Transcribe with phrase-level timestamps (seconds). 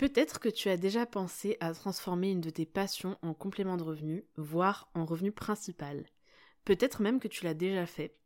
[0.00, 3.82] Peut-être que tu as déjà pensé à transformer une de tes passions en complément de
[3.82, 6.06] revenu, voire en revenu principal.
[6.64, 8.16] Peut-être même que tu l'as déjà fait.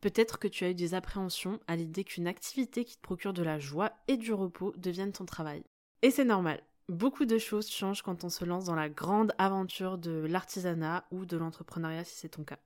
[0.00, 3.42] Peut-être que tu as eu des appréhensions à l'idée qu'une activité qui te procure de
[3.42, 5.62] la joie et du repos devienne ton travail.
[6.00, 6.62] Et c'est normal.
[6.88, 11.26] Beaucoup de choses changent quand on se lance dans la grande aventure de l'artisanat ou
[11.26, 12.58] de l'entrepreneuriat si c'est ton cas.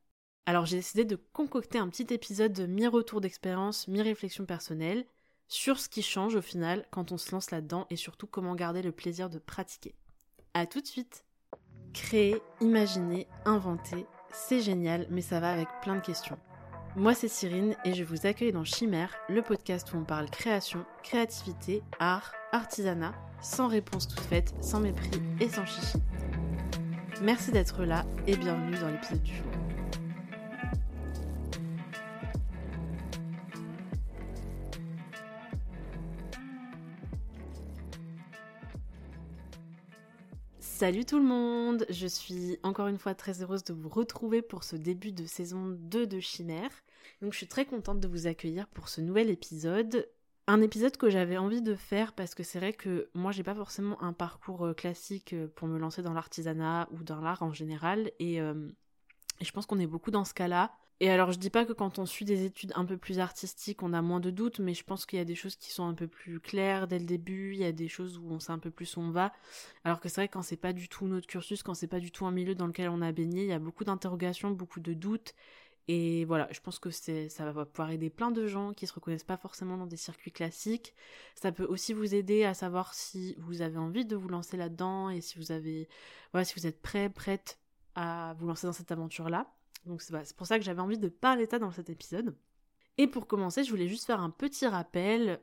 [0.47, 5.05] Alors j'ai décidé de concocter un petit épisode de mi-retour d'expérience, mi-réflexion personnelle,
[5.49, 8.83] sur ce qui change au final quand on se lance là-dedans et surtout comment garder
[8.83, 9.95] le plaisir de pratiquer.
[10.55, 11.25] A tout de suite
[11.93, 16.39] Créer, imaginer, inventer, c'est génial, mais ça va avec plein de questions.
[16.95, 20.85] Moi c'est Cyrine et je vous accueille dans Chimère, le podcast où on parle création,
[21.03, 25.99] créativité, art, artisanat, sans réponse toute faite, sans mépris et sans chichi.
[27.23, 29.66] Merci d'être là et bienvenue dans l'épisode du jour.
[40.79, 44.63] Salut tout le monde, je suis encore une fois très heureuse de vous retrouver pour
[44.63, 46.71] ce début de saison 2 de Chimère.
[47.23, 50.07] Donc je suis très contente de vous accueillir pour ce nouvel épisode.
[50.47, 53.55] Un épisode que j'avais envie de faire parce que c'est vrai que moi j'ai pas
[53.55, 57.55] forcément un parcours euh, classique euh, pour me lancer dans l'artisanat ou dans l'art en
[57.55, 58.69] général et, euh,
[59.41, 60.73] et je pense qu'on est beaucoup dans ce cas-là.
[61.01, 63.83] Et alors je dis pas que quand on suit des études un peu plus artistiques,
[63.83, 65.87] on a moins de doutes, mais je pense qu'il y a des choses qui sont
[65.87, 68.53] un peu plus claires dès le début, il y a des choses où on sait
[68.53, 69.33] un peu plus où on va.
[69.85, 72.11] Alors que c'est vrai quand c'est pas du tout notre cursus, quand c'est pas du
[72.11, 74.95] tout un milieu dans lequel on a baigné, il y a beaucoup d'interrogations, beaucoup de
[74.95, 75.35] doutes.
[75.89, 79.23] Et voilà, je pense que ça va pouvoir aider plein de gens qui se reconnaissent
[79.23, 80.95] pas forcément dans des circuits classiques.
[81.37, 85.11] Ça peut aussi vous aider à savoir si vous avez envie de vous lancer là-dedans
[85.11, 85.89] et si vous avez
[86.33, 87.59] voilà, si vous êtes prêt, prête
[87.95, 89.47] à vous lancer dans cette aventure-là.
[89.87, 92.37] Donc c'est pour ça que j'avais envie de parler de ça dans cet épisode.
[92.99, 95.41] Et pour commencer, je voulais juste faire un petit rappel.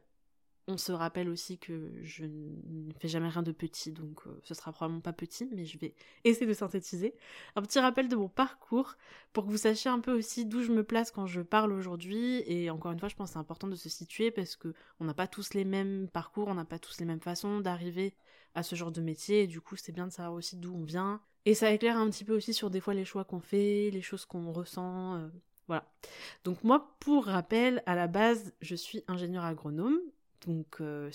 [0.67, 4.53] On se rappelle aussi que je ne fais jamais rien de petit, donc euh, ce
[4.53, 7.15] sera probablement pas petit, mais je vais essayer de synthétiser.
[7.57, 8.95] Un petit rappel de mon parcours
[9.33, 12.43] pour que vous sachiez un peu aussi d'où je me place quand je parle aujourd'hui.
[12.45, 15.05] Et encore une fois, je pense que c'est important de se situer parce que on
[15.05, 18.15] n'a pas tous les mêmes parcours, on n'a pas tous les mêmes façons d'arriver
[18.55, 19.43] à ce genre de métier.
[19.43, 22.09] Et du coup, c'est bien de savoir aussi d'où on vient, et ça éclaire un
[22.09, 25.15] petit peu aussi sur des fois les choix qu'on fait, les choses qu'on ressent.
[25.15, 25.27] Euh,
[25.67, 25.85] voilà.
[26.43, 29.99] Donc moi, pour rappel, à la base, je suis ingénieur agronome,
[30.45, 31.09] donc euh,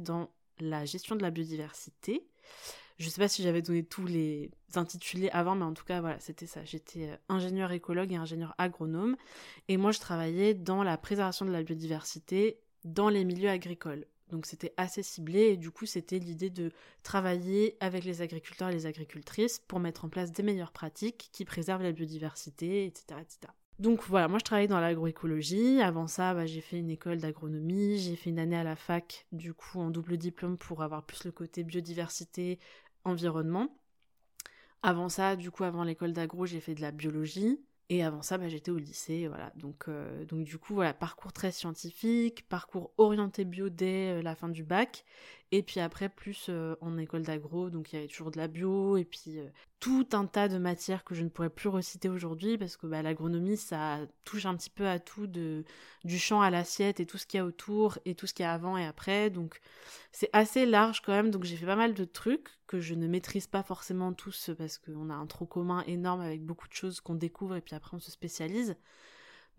[0.00, 0.30] dans
[0.60, 2.26] la gestion de la biodiversité.
[2.98, 6.20] Je sais pas si j'avais donné tous les intitulés avant, mais en tout cas, voilà,
[6.20, 6.64] c'était ça.
[6.64, 9.16] J'étais euh, ingénieur écologue et ingénieur agronome.
[9.68, 14.04] Et moi, je travaillais dans la préservation de la biodiversité dans les milieux agricoles.
[14.30, 18.72] Donc c'était assez ciblé et du coup c'était l'idée de travailler avec les agriculteurs et
[18.72, 23.20] les agricultrices pour mettre en place des meilleures pratiques qui préservent la biodiversité, etc.
[23.80, 25.80] Donc voilà, moi je travaillais dans l'agroécologie.
[25.80, 29.26] Avant ça, bah, j'ai fait une école d'agronomie, j'ai fait une année à la fac,
[29.32, 32.58] du coup en double diplôme pour avoir plus le côté biodiversité,
[33.04, 33.68] environnement.
[34.82, 37.58] Avant ça, du coup, avant l'école d'agro, j'ai fait de la biologie.
[37.92, 39.52] Et avant ça, bah, j'étais au lycée, voilà.
[39.56, 44.36] Donc, euh, donc du coup, voilà, parcours très scientifique, parcours orienté bio dès euh, la
[44.36, 45.04] fin du bac.
[45.52, 48.46] Et puis après, plus euh, en école d'agro, donc il y avait toujours de la
[48.46, 49.48] bio, et puis euh,
[49.80, 53.02] tout un tas de matières que je ne pourrais plus reciter aujourd'hui, parce que bah,
[53.02, 57.26] l'agronomie, ça touche un petit peu à tout, du champ à l'assiette, et tout ce
[57.26, 59.28] qu'il y a autour, et tout ce qu'il y a avant et après.
[59.30, 59.60] Donc
[60.12, 63.08] c'est assez large quand même, donc j'ai fait pas mal de trucs que je ne
[63.08, 67.00] maîtrise pas forcément tous, parce qu'on a un trop commun énorme avec beaucoup de choses
[67.00, 68.76] qu'on découvre, et puis après on se spécialise.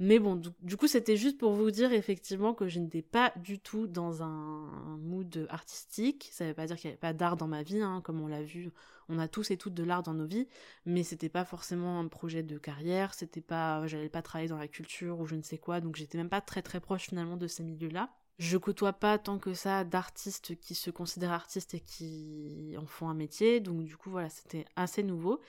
[0.04, 3.60] Mais bon, du, coup, c'était juste pour vous dire effectivement que je n'étais pas du
[3.60, 6.30] tout dans un, mood artistique.
[6.32, 8.20] Ça ne veut pas dire qu'il n'y avait pas d'art dans ma vie, hein, comme
[8.20, 8.72] on l'a vu.
[9.10, 10.48] On a tous et toutes de l'art dans nos vies,
[10.88, 13.14] mais c'était pas forcément un projet de carrière.
[13.14, 15.82] C'était pas, j'allais pas travailler dans la culture ou je ne sais quoi.
[15.82, 18.10] Donc j'étais même pas très très proche finalement de ces milieux-là
[18.42, 23.08] je côtoie pas tant que ça d'artistes qui se considèrent artistes et qui en font
[23.08, 25.40] un métier, donc du coup voilà, c'était assez nouveau.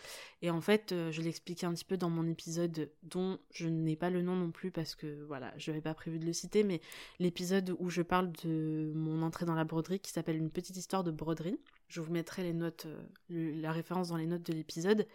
[0.42, 3.96] Et en fait, euh, je l'expliquais un petit peu dans mon épisode dont je n'ai
[3.96, 6.64] pas le nom non plus parce que voilà, je n'avais pas prévu de le citer,
[6.64, 6.82] mais
[7.18, 11.02] l'épisode où je parle de mon entrée dans la broderie qui s'appelle Une petite histoire
[11.02, 11.58] de broderie.
[11.92, 12.86] Je vous mettrai les notes,
[13.30, 15.06] euh, la référence dans les notes de l'épisode.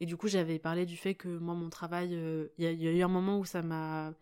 [0.00, 2.92] Et du coup, j'avais parlé du fait que moi, mon travail, euh, il y, a
[2.92, 4.12] eu un moment où ça m'a,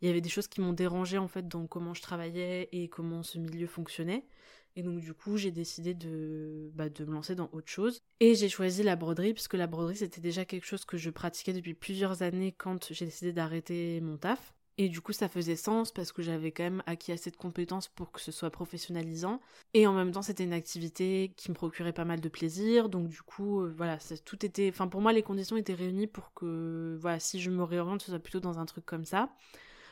[0.00, 2.88] il y avait des choses qui m'ont dérangé en fait dans comment je travaillais et
[2.88, 4.24] comment ce milieu fonctionnait.
[4.74, 8.02] Et donc du coup, j'ai décidé de, bah, de me lancer dans autre chose.
[8.18, 11.52] Et j'ai choisi la broderie, puisque la broderie, c'était déjà quelque chose que je pratiquais
[11.52, 14.52] depuis plusieurs années quand j'ai décidé d'arrêter mon taf.
[14.78, 17.88] Et du coup, ça faisait sens parce que j'avais quand même acquis assez de compétences
[17.88, 19.40] pour que ce soit professionnalisant.
[19.74, 22.88] Et en même temps, c'était une activité qui me procurait pas mal de plaisir.
[22.88, 24.68] Donc du coup, euh, voilà, tout était...
[24.70, 28.10] Enfin, pour moi, les conditions étaient réunies pour que, voilà, si je me réoriente, ce
[28.10, 29.30] soit plutôt dans un truc comme ça.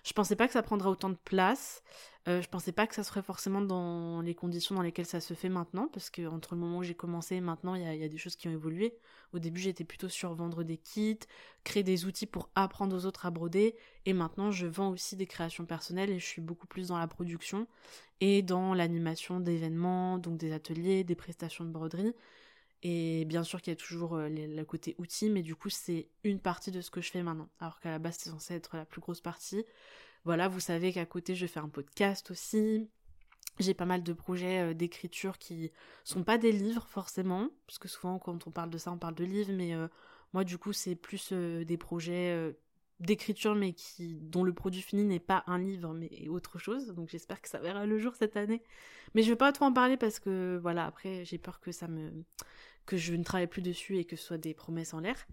[0.05, 1.82] Je pensais pas que ça prendrait autant de place.
[2.29, 5.32] Euh, je pensais pas que ça serait forcément dans les conditions dans lesquelles ça se
[5.32, 8.05] fait maintenant, parce que entre le moment où j'ai commencé et maintenant, il y, y
[8.05, 8.94] a, des choses qui ont évolué.
[9.32, 11.19] Au début, j'étais plutôt sur vendre des kits,
[11.64, 13.75] créer des outils pour apprendre aux autres à broder,
[14.05, 17.06] et maintenant, je vends aussi des créations personnelles et je suis beaucoup plus dans la
[17.06, 17.67] production
[18.20, 22.14] et dans l'animation d'événements, donc des ateliers, des prestations de broderie.
[22.82, 26.09] Et bien sûr qu'il y a toujours euh, le côté outil, mais du coup c'est
[26.25, 27.49] une partie de ce que je fais maintenant.
[27.61, 29.65] Alors qu'à la base c'est censé être la plus grosse partie.
[30.25, 32.88] Voilà, vous savez qu'à côté je fais un podcast aussi.
[33.59, 35.71] J'ai pas mal de projets euh, d'écriture qui
[36.05, 39.15] sont pas des livres forcément, parce que souvent quand on parle de ça on parle
[39.15, 39.88] de livres, mais euh,
[40.32, 42.55] moi du coup c'est plus des projets
[43.00, 47.09] d'écriture mais qui dont le produit fini n'est pas un livre mais autre chose donc
[47.09, 48.62] j'espère que ça verra le jour cette année
[49.15, 51.88] mais je vais pas trop en parler parce que voilà après j'ai peur que ça
[51.88, 52.12] me
[52.87, 55.27] que je ne travaille plus dessus et que ce soit des promesses en l'air.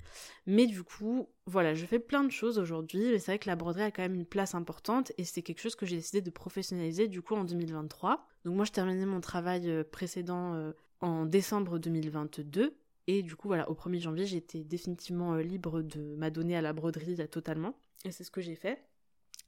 [0.45, 3.55] Mais du coup, voilà, je fais plein de choses aujourd'hui, mais c'est vrai que la
[3.55, 6.29] broderie a quand même une place importante et c'est quelque chose que j'ai décidé de
[6.29, 8.27] professionnaliser du coup en 2023.
[8.45, 10.71] Donc moi je terminais mon travail euh, précédent euh,
[11.01, 12.77] en décembre 2022
[13.07, 16.73] et du coup voilà, au 1er janvier j'étais définitivement euh, libre de m'adonner à la
[16.73, 18.83] broderie totalement et c'est ce que j'ai fait.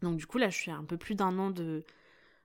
[0.02, 1.84] Donc du coup là je suis à un peu plus d'un an de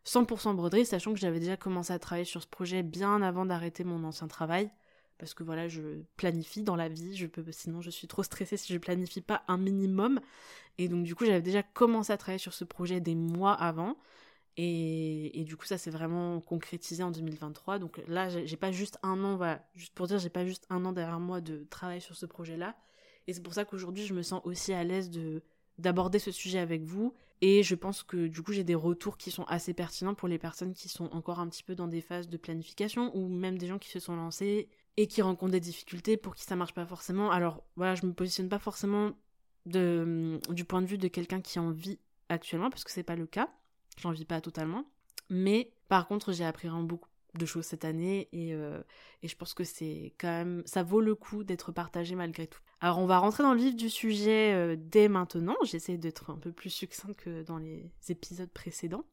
[0.07, 3.85] 100% broderie, sachant que j'avais déjà commencé à travailler sur ce projet bien avant d'arrêter
[3.85, 4.71] mon ancien travail
[5.19, 8.57] parce que voilà, je planifie dans la vie, je peux, sinon je suis trop stressée
[8.57, 10.21] si je planifie pas un minimum.
[10.79, 13.97] Et donc du coup, j'avais déjà commencé à travailler sur ce projet des mois avant.
[14.57, 17.81] Et, du coup, ça s'est vraiment concrétisé en 2023.
[17.81, 20.85] Donc là, j'ai pas juste un an, voilà, juste pour dire, j'ai pas juste un
[20.85, 22.77] an derrière moi de travail sur ce projet-là.
[23.27, 25.43] Et c'est pour ça qu'aujourd'hui, je me sens aussi à l'aise de
[25.79, 27.15] d'aborder ce sujet avec vous.
[27.41, 30.39] Et je pense que du coup, j'ai des retours qui sont assez pertinents pour les
[30.39, 33.67] personnes qui sont encore un petit peu dans des phases de planification ou même des
[33.67, 36.87] gens qui se sont lancés et qui rencontrent des difficultés pour qui ça marche pas
[36.87, 37.31] forcément.
[37.31, 39.13] Alors voilà, je me positionne pas forcément
[39.67, 41.99] de, du point de vue de quelqu'un qui en vit
[42.29, 43.49] actuellement, parce que c'est pas le cas.
[43.99, 44.85] J'en vis pas totalement.
[45.31, 48.81] Mais par contre, j'ai appris vraiment beaucoup de choses cette année et, euh,
[49.23, 52.61] et je pense que c'est quand même ça vaut le coup d'être partagé malgré tout.
[52.81, 55.57] Alors on va rentrer dans le vif du sujet euh, dès maintenant.
[55.65, 59.05] J'essaie d'être un peu plus succincte que dans les épisodes précédents.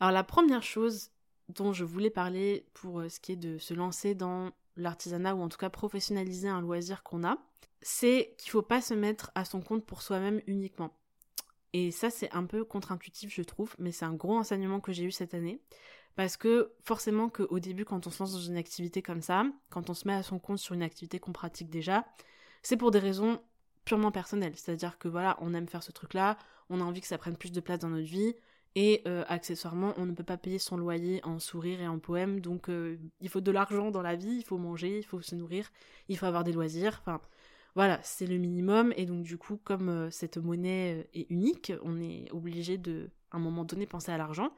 [0.00, 1.10] Alors la première chose
[1.48, 4.52] dont je voulais parler pour euh, ce qui est de se lancer dans
[4.82, 7.38] l'artisanat ou en tout cas professionnaliser un loisir qu'on a,
[7.80, 10.96] c'est qu'il faut pas se mettre à son compte pour soi-même uniquement.
[11.72, 15.04] Et ça c'est un peu contre-intuitif je trouve, mais c'est un gros enseignement que j'ai
[15.04, 15.60] eu cette année.
[16.16, 19.90] Parce que forcément qu'au début quand on se lance dans une activité comme ça, quand
[19.90, 22.04] on se met à son compte sur une activité qu'on pratique déjà,
[22.62, 23.40] c'est pour des raisons
[23.84, 24.54] purement personnelles.
[24.56, 26.36] C'est-à-dire que voilà, on aime faire ce truc-là,
[26.70, 28.34] on a envie que ça prenne plus de place dans notre vie,
[28.74, 32.40] et euh, accessoirement, on ne peut pas payer son loyer en sourire et en poème,
[32.40, 35.34] donc euh, il faut de l'argent dans la vie, il faut manger, il faut se
[35.34, 35.70] nourrir,
[36.08, 37.20] il faut avoir des loisirs, enfin
[37.74, 42.00] voilà, c'est le minimum, et donc du coup, comme euh, cette monnaie est unique, on
[42.00, 44.52] est obligé de, à un moment donné, penser à l'argent.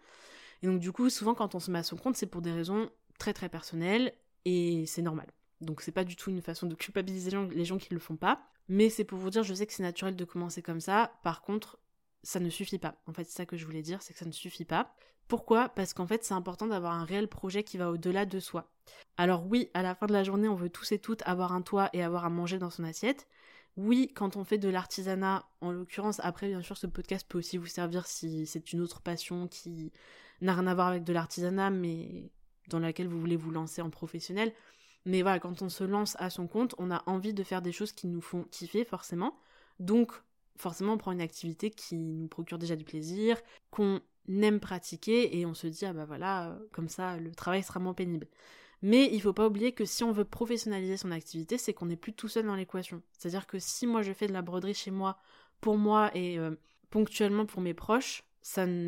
[0.63, 2.53] Et donc du coup, souvent quand on se met à son compte, c'est pour des
[2.53, 4.13] raisons très très personnelles,
[4.45, 5.27] et c'est normal.
[5.61, 8.43] Donc c'est pas du tout une façon de culpabiliser les gens, qui le font pas,
[8.69, 11.43] mais c'est pour vous dire, je sais que c'est naturel de commencer comme ça, par
[11.43, 11.79] contre,
[12.23, 12.97] ça ne suffit pas.
[13.07, 14.95] En fait, c'est ça que je voulais dire, c'est que ça ne suffit pas.
[15.29, 15.69] Pourquoi?
[15.69, 18.71] Parce qu'en fait, c'est important d'avoir un réel projet qui va au-delà de soi.
[19.17, 21.63] Alors oui, à la fin de la journée, on veut tous et toutes avoir un
[21.63, 23.29] toit et avoir à manger dans son assiette.
[23.77, 27.57] Oui, quand on fait de l'artisanat, en l'occurrence, après, bien sûr, ce podcast peut aussi
[27.57, 29.93] vous servir si c'est une autre passion qui
[30.41, 32.33] n'a rien à voir avec de l'artisanat, mais
[32.69, 34.53] dans laquelle vous voulez vous lancer en professionnel.
[35.07, 37.73] Mais voilà, quand on se lance à son compte, on a envie de faire des
[37.73, 39.39] choses qui nous font kiffer, forcément.
[39.79, 40.13] Donc,
[40.61, 43.41] forcément on prend une activité qui nous procure déjà du plaisir,
[43.71, 47.81] qu'on aime pratiquer et on se dit ah bah voilà, comme ça le travail sera
[47.81, 48.29] moins pénible.
[48.83, 51.97] Mais il faut pas oublier que si on veut professionnaliser son activité, c'est qu'on n'est
[51.97, 53.03] plus tout seul dans l'équation.
[53.13, 55.19] C'est-à-dire que si moi je fais de la broderie chez moi,
[55.61, 56.57] pour moi et euh,
[56.91, 58.25] ponctuellement pour mes proches,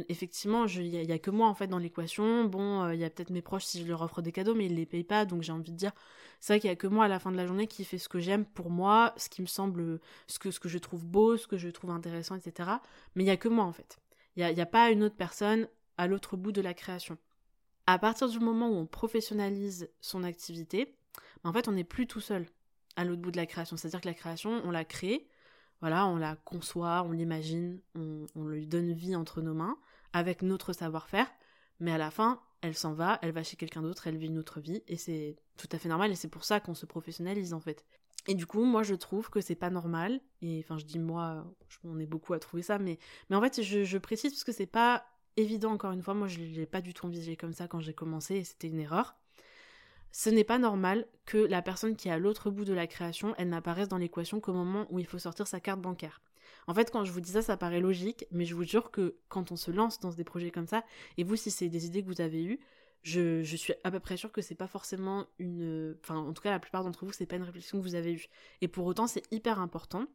[0.08, 2.44] effectivement il y, a que moi en fait dans l'équation.
[2.44, 4.66] Bon euh, il y a peut-être mes proches si je leur offre des cadeaux mais
[4.66, 5.92] ils les payent pas donc j'ai envie de dire
[6.40, 7.98] c'est vrai qu'il y a que moi à la fin de la journée qui fait
[7.98, 11.04] ce que j'aime pour moi ce qui me semble ce que ce que je trouve
[11.04, 12.70] beau ce que je trouve intéressant etc
[13.14, 13.98] mais il y a que moi en fait.
[14.36, 15.68] Il y a, a pas une autre personne
[15.98, 17.18] à l'autre bout de la création.
[17.86, 20.94] À partir du moment où on professionnalise son activité
[21.44, 22.46] en fait on n'est plus tout seul
[22.96, 23.76] à l'autre bout de la création.
[23.76, 25.26] C'est à dire que la création on l'a créée
[25.82, 29.76] voilà, on la conçoit, on l'imagine, on, lui donne vie entre nos mains
[30.12, 31.26] avec notre savoir-faire,
[31.80, 34.38] mais à la fin, elle s'en va, elle va chez quelqu'un d'autre, elle vit une
[34.38, 37.52] autre vie, et c'est tout à fait normal, et c'est pour ça qu'on se professionnalise
[37.52, 37.84] en fait.
[38.28, 41.52] Et du coup, moi je trouve que c'est pas normal, et enfin je dis moi,
[41.82, 44.52] on est beaucoup à trouver ça, mais, mais en fait je, je précise parce que
[44.52, 45.04] c'est pas
[45.36, 47.94] évident encore une fois, moi je l'ai pas du tout envisagé comme ça quand j'ai
[47.94, 49.16] commencé, et c'était une erreur
[50.12, 53.34] ce n'est pas normal que la personne qui est à l'autre bout de la création,
[53.38, 56.20] elle n'apparaisse dans l'équation qu'au moment où il faut sortir sa carte bancaire.
[56.66, 59.16] En fait, quand je vous dis ça, ça paraît logique, mais je vous jure que
[59.28, 60.84] quand on se lance dans des projets comme ça,
[61.16, 62.60] et vous, si c'est des idées que vous avez eues,
[63.02, 65.96] je, suis à peu près sûre que c'est pas forcément une.
[66.02, 68.12] Enfin, en tout cas, la plupart d'entre vous, c'est pas une réflexion que vous avez
[68.12, 68.28] eue.
[68.60, 70.06] Et pour autant, c'est hyper important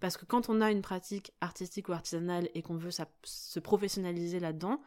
[0.00, 2.90] parce que quand on a une pratique artistique ou artisanale et qu'on veut
[3.22, 4.82] se professionnaliser là-dedans,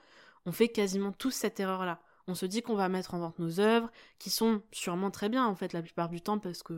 [0.45, 2.01] on fait quasiment tous cette erreur-là.
[2.27, 5.45] On se dit qu'on va mettre en vente nos œuvres, qui sont sûrement très bien
[5.45, 6.73] en fait la plupart du temps parce que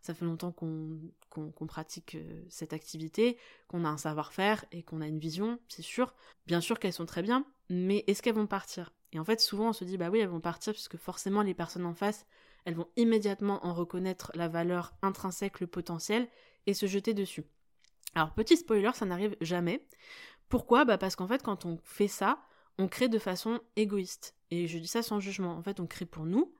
[0.00, 5.08] ça fait longtemps qu'on pratique euh, cette activité, qu'on a un savoir-faire et qu'on a
[5.08, 6.14] une vision, c'est sûr.
[6.46, 8.92] Bien sûr qu'elles sont très bien, mais est-ce qu'elles vont partir?
[9.12, 11.54] Et en fait souvent on se dit bah oui elles vont partir puisque forcément les
[11.54, 12.26] personnes en face
[12.64, 16.28] elles vont immédiatement en reconnaître la valeur intrinsèque, le potentiel
[16.66, 17.44] et se jeter dessus.
[18.14, 19.84] Alors petit spoiler, ça n'arrive jamais.
[20.48, 20.84] Pourquoi?
[20.84, 22.38] Bah parce qu'en fait quand on fait ça,
[22.78, 24.34] on crée de façon égoïste.
[24.50, 25.56] Et je dis ça sans jugement.
[25.56, 26.52] En fait, on crée pour nous,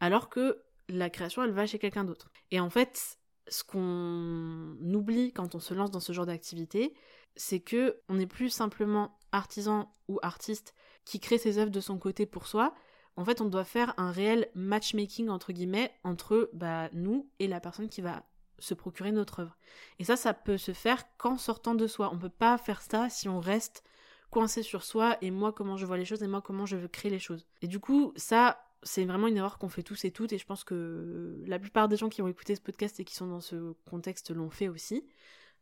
[0.00, 2.30] alors que la création, elle va chez quelqu'un d'autre.
[2.50, 6.94] Et en fait, ce qu'on oublie quand on se lance dans ce genre d'activité,
[7.36, 11.98] c'est que on n'est plus simplement artisan ou artiste qui crée ses œuvres de son
[11.98, 12.74] côté pour soi.
[13.16, 17.60] En fait, on doit faire un réel matchmaking entre guillemets entre bah, nous et la
[17.60, 18.24] personne qui va
[18.58, 19.56] se procurer notre œuvre.
[19.98, 22.10] Et ça, ça peut se faire qu'en sortant de soi.
[22.12, 23.84] On peut pas faire ça si on reste
[24.30, 26.88] coincé sur soi et moi comment je vois les choses et moi comment je veux
[26.88, 27.46] créer les choses.
[27.62, 30.46] Et du coup, ça, c'est vraiment une erreur qu'on fait tous et toutes et je
[30.46, 33.40] pense que la plupart des gens qui ont écouté ce podcast et qui sont dans
[33.40, 35.04] ce contexte l'ont fait aussi.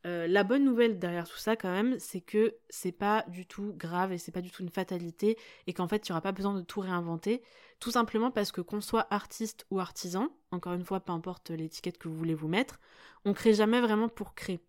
[0.05, 3.75] Euh, la bonne nouvelle derrière tout ça quand même, c'est que c'est pas du tout
[3.77, 6.33] grave et c'est pas du tout une fatalité et qu'en fait il n'y aura pas
[6.33, 7.43] besoin de tout réinventer,
[7.81, 11.99] tout simplement parce que qu'on soit artiste ou artisan, encore une fois peu importe l'étiquette
[11.99, 12.79] que vous voulez vous mettre,
[13.25, 14.61] on crée jamais vraiment pour créer.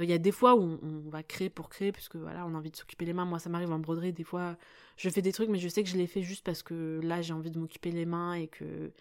[0.00, 2.58] Il y a des fois où on, va créer pour créer, puisque voilà, on a
[2.58, 3.24] envie de s'occuper les mains.
[3.24, 4.56] Moi, ça m'arrive en broderie, des fois,
[4.96, 7.22] je fais des trucs, mais je sais que je les fais juste parce que là,
[7.22, 8.92] j'ai envie de m'occuper les mains et que,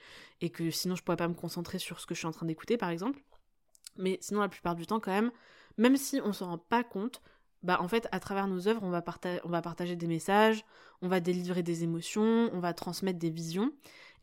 [0.71, 2.89] sinon, je pourrais pas me concentrer sur ce que je suis en train d'écouter, par
[2.89, 3.21] exemple.
[3.97, 5.31] Mais sinon, la plupart du temps, quand même,
[5.77, 7.21] même si on s'en rend pas compte,
[7.63, 9.03] bah en fait, à travers nos œuvres, on va,
[9.43, 10.63] on va partager des messages,
[11.01, 13.73] on va délivrer des émotions, on va transmettre des visions.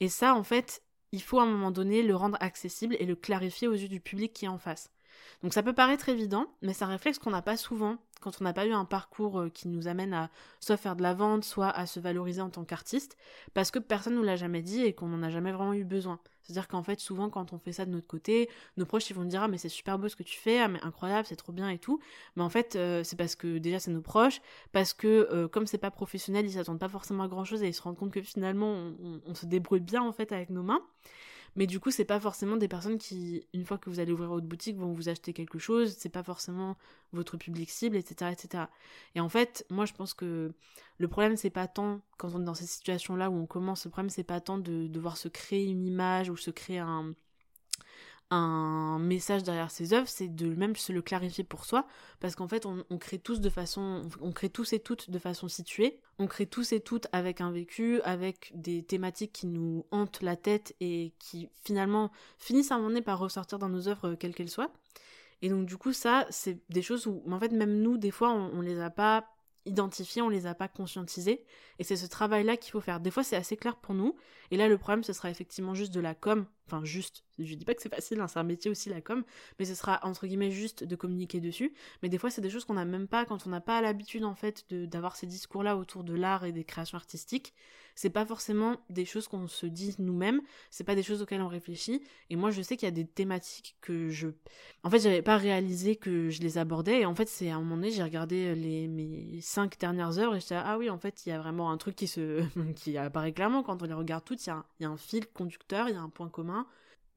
[0.01, 3.17] Et ça, en fait, il faut à un moment donné le rendre accessible et le
[3.17, 4.91] clarifier aux yeux du public qui est en face.
[5.43, 8.53] Donc ça peut paraître évident, mais ça réflexe qu'on n'a pas souvent quand on n'a
[8.53, 10.31] pas eu un parcours euh, qui nous amène à
[10.61, 13.17] soit faire de la vente, soit à se valoriser en tant qu'artiste,
[13.55, 15.85] parce que personne ne nous l'a jamais dit et qu'on n'en a jamais vraiment eu
[15.85, 16.19] besoin.
[16.43, 19.25] C'est-à-dire qu'en fait, souvent, quand on fait ça de notre côté, nos proches, ils vont
[19.25, 21.53] dire, ah, mais c'est super beau ce que tu fais, ah, mais incroyable, c'est trop
[21.53, 22.01] bien et tout.
[22.37, 24.41] Mais en fait, euh, c'est parce que déjà, c'est nos proches,
[24.73, 27.69] parce que euh, comme c'est pas professionnel, ils s'attendent pas forcément à grand chose et
[27.69, 30.63] ils se rendent compte que finalement, on, on se débrouille bien, en fait, avec nos
[30.63, 30.83] mains.
[31.57, 34.29] Mais du coup, c'est pas forcément des personnes qui, une fois que vous allez ouvrir
[34.29, 35.97] votre boutique, vont vous acheter quelque chose.
[35.99, 36.77] C'est pas forcément
[37.13, 38.65] votre public cible, etc., etc.
[39.15, 40.53] Et en fait, moi, je pense que
[40.99, 43.85] le problème, c'est pas tant quand on est dans ces situations-là où on commence.
[43.87, 47.15] Le problème, c'est pas tant de devoir se créer une image ou se créer un,
[48.31, 51.87] un message derrière ses œuvres, c'est de même se le clarifier pour soi,
[52.19, 55.49] parce qu'en fait, on, crée tous de façon, on crée tous et toutes de façon
[55.49, 60.23] située, on crée tous et toutes avec un vécu, avec des thématiques qui nous hantent
[60.23, 64.15] la tête et qui finalement finissent à un moment donné par ressortir dans nos œuvres,
[64.15, 64.73] quelles qu'elles soient.
[65.43, 68.31] Et donc du coup, ça, c'est des choses où, en fait, même nous, des fois,
[68.31, 69.27] on, on les a pas
[69.67, 71.45] identifiés, on les a pas conscientisés.
[71.79, 73.01] Et c'est ce travail-là qu'il faut faire.
[73.01, 74.17] Des fois, c'est assez clair pour nous.
[74.51, 76.47] Et là, le problème, ce sera effectivement juste de la com.
[76.67, 77.25] Enfin, juste.
[77.39, 79.23] Je dis pas que c'est facile, hein, c'est un métier aussi, la com.
[79.59, 81.73] Mais ce sera, entre guillemets, juste de communiquer dessus.
[82.03, 84.25] Mais des fois, c'est des choses qu'on n'a même pas, quand on n'a pas l'habitude,
[84.25, 87.55] en fait, d'avoir ces discours-là autour de l'art et des créations artistiques
[87.97, 91.49] c'est pas forcément des choses qu'on se dit nous-mêmes, c'est pas des choses auxquelles on
[91.49, 92.03] réfléchit.
[92.29, 94.29] Et moi, je sais qu'il y a des thématiques que je.
[94.85, 97.01] En fait, j'avais pas réalisé que je les abordais.
[97.01, 100.37] Et en fait, c'est à un moment donné, j'ai regardé les, mes cinq dernières heures
[100.37, 102.45] et j'étais ah oui, en fait, il y a vraiment un truc qui se.
[102.77, 104.47] qui apparaît clairement quand on les regarde toutes.
[104.47, 106.56] Il y a un fil conducteur, il y a un point commun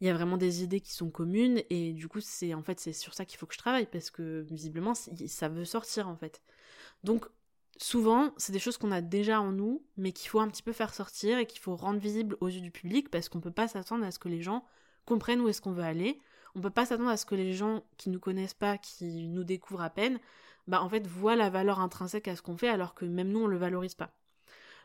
[0.01, 2.93] il y a vraiment des idées qui sont communes et du coup c'est en fait
[2.93, 6.41] sur ça qu'il faut que je travaille parce que visiblement ça veut sortir en fait.
[7.03, 7.25] Donc
[7.77, 10.73] souvent, c'est des choses qu'on a déjà en nous, mais qu'il faut un petit peu
[10.73, 13.67] faire sortir et qu'il faut rendre visible aux yeux du public parce qu'on peut pas
[13.67, 14.63] s'attendre à ce que les gens
[15.05, 16.19] comprennent où est-ce qu'on veut aller.
[16.55, 19.43] On peut pas s'attendre à ce que les gens qui nous connaissent pas, qui nous
[19.43, 20.19] découvrent à peine,
[20.67, 23.43] bah en fait voient la valeur intrinsèque à ce qu'on fait alors que même nous
[23.43, 24.11] on le valorise pas.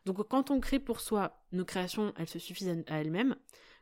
[0.07, 3.37] Donc quand on crée pour soi, nos créations, elles se suffisent à elles-mêmes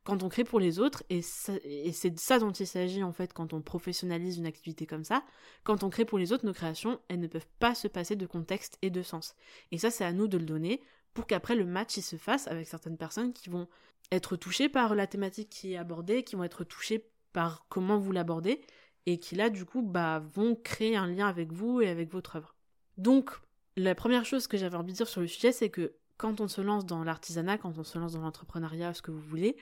[0.05, 3.33] quand on crée pour les autres, et, c'est de ça dont il s'agit en fait
[3.33, 5.23] quand on professionnalise une activité comme ça,
[5.65, 8.27] quand on crée pour les autres, nos créations, elles ne peuvent pas se passer de
[8.27, 9.35] contexte et de sens.
[9.71, 10.83] Et ça, c'est à nous de le donner
[11.15, 13.69] pour qu'après le match il se fasse avec certaines personnes qui vont
[14.11, 18.13] être touchées par la thématique qui est abordée, qui vont être touchées par comment vous
[18.13, 18.61] l'abordez,
[19.07, 22.37] et qui là, du coup, bah, vont créer un lien avec vous et avec votre
[22.37, 22.55] œuvre.
[22.99, 23.31] Donc,
[23.77, 26.49] la première chose que j'avais envie de dire sur le sujet, c'est que quand on
[26.49, 29.57] se lance dans l'artisanat, quand on se lance dans l'entrepreneuriat, ce que vous voulez,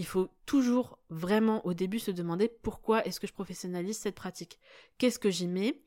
[0.00, 4.58] il faut toujours vraiment au début se demander pourquoi est-ce que je professionnalise cette pratique.
[4.96, 5.82] Qu'est-ce que j'y mets?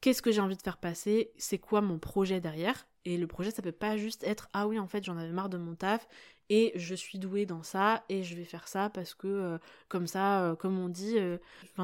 [0.00, 2.88] Qu'est-ce que j'ai envie de faire passer, c'est quoi mon projet derrière?
[3.04, 5.50] Et le projet, ça peut pas juste être ah oui, en fait, j'en avais marre
[5.50, 6.08] de mon taf
[6.48, 9.58] et je suis douée dans ça et je vais faire ça parce que euh,
[9.88, 11.38] comme ça, euh, comme on dit, euh,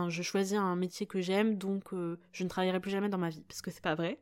[0.09, 1.93] je choisis un métier que j'aime donc
[2.33, 4.19] je ne travaillerai plus jamais dans ma vie parce que c'est pas vrai.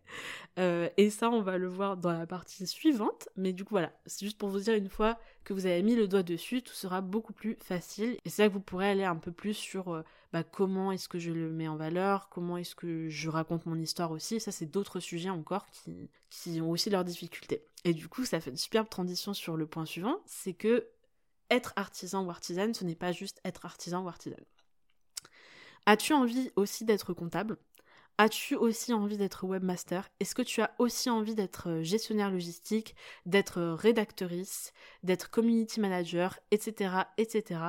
[0.58, 3.28] et ça, on va le voir dans la partie suivante.
[3.36, 5.94] Mais du coup, voilà, c'est juste pour vous dire une fois que vous avez mis
[5.94, 8.16] le doigt dessus, tout sera beaucoup plus facile.
[8.24, 10.02] Et c'est là que vous pourrez aller un peu plus sur
[10.32, 13.78] bah, comment est-ce que je le mets en valeur, comment est-ce que je raconte mon
[13.78, 14.40] histoire aussi.
[14.40, 17.62] Ça, c'est d'autres sujets encore qui, qui ont aussi leurs difficultés.
[17.86, 20.88] Et du coup, ça fait une superbe transition sur le point suivant, c'est que
[21.50, 24.44] être artisan ou artisane, ce n'est pas juste être artisan ou artisane.
[25.86, 27.56] As-tu envie aussi d'être comptable?
[28.18, 30.08] As-tu aussi envie d'être webmaster?
[30.20, 32.96] Est-ce que tu as aussi envie d'être euh, gestionnaire logistique,
[33.26, 37.60] d'être euh, rédactrice, d'être community manager, etc., etc.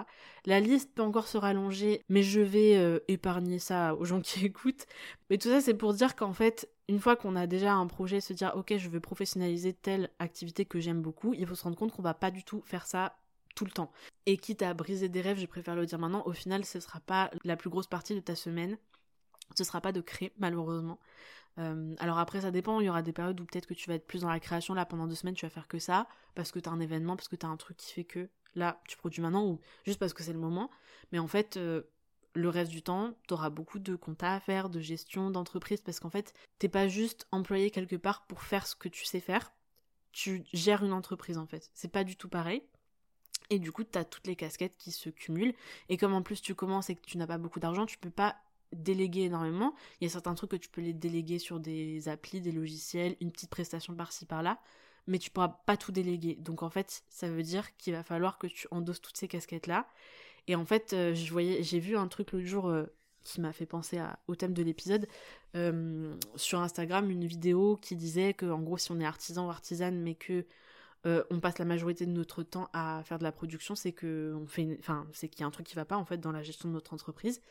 [0.46, 4.46] La liste peut encore se rallonger, mais je vais euh, épargner ça aux gens qui
[4.46, 4.86] écoutent.
[5.30, 8.22] Mais tout ça, c'est pour dire qu'en fait, une fois qu'on a déjà un projet,
[8.22, 11.78] se dire ok, je veux professionnaliser telle activité que j'aime beaucoup, il faut se rendre
[11.78, 13.18] compte qu'on va pas du tout faire ça
[13.54, 13.92] tout le temps.
[14.26, 17.02] Et quitte à briser des rêves, je préfère le dire maintenant, au final, ce sera
[17.02, 18.78] pas la plus grosse partie de ta semaine
[19.56, 21.00] ce sera pas de créer malheureusement.
[21.60, 23.96] Euh, alors après ça dépend, il y aura des périodes où peut-être que tu vas
[23.96, 26.52] être plus dans la création, là pendant deux semaines tu vas faire que ça, parce
[26.52, 28.82] que tu as un événement, parce que tu as un truc qui fait que là
[28.88, 30.70] tu produis maintenant, ou juste parce que c'est le moment.
[31.12, 31.84] Mais en fait, euh,
[32.34, 36.00] le reste du temps, tu auras beaucoup de compta à faire, de gestion, d'entreprise, parce
[36.00, 39.52] qu'en fait, t'es pas juste employé quelque part pour faire ce que tu sais faire,
[40.12, 41.70] tu gères une entreprise en fait.
[41.74, 42.64] C'est pas du tout pareil.
[43.50, 45.54] Et du coup, tu as toutes les casquettes qui se cumulent.
[45.90, 48.10] Et comme en plus tu commences et que tu n'as pas beaucoup d'argent, tu peux
[48.10, 48.36] pas
[48.74, 49.74] déléguer énormément.
[50.00, 53.16] Il y a certains trucs que tu peux les déléguer sur des applis, des logiciels,
[53.22, 54.60] une petite prestation par-ci par-là,
[55.08, 56.36] mais tu pourras pas tout déléguer.
[56.36, 59.88] Donc en fait, ça veut dire qu'il va falloir que tu endosses toutes ces casquettes-là.
[60.48, 62.86] Et en fait, euh, je voyais, j'ai vu un truc l'autre jour euh,
[63.24, 65.08] qui m'a fait penser au thème de l'épisode
[65.56, 69.50] euh, sur Instagram, une vidéo qui disait que en gros, si on est artisan ou
[69.50, 70.46] artisane, mais que
[71.06, 74.34] euh, on passe la majorité de notre temps à faire de la production, c'est que
[74.36, 76.44] on fait, enfin, qu'il y a un truc qui va pas en fait dans la
[76.44, 77.42] gestion de notre entreprise,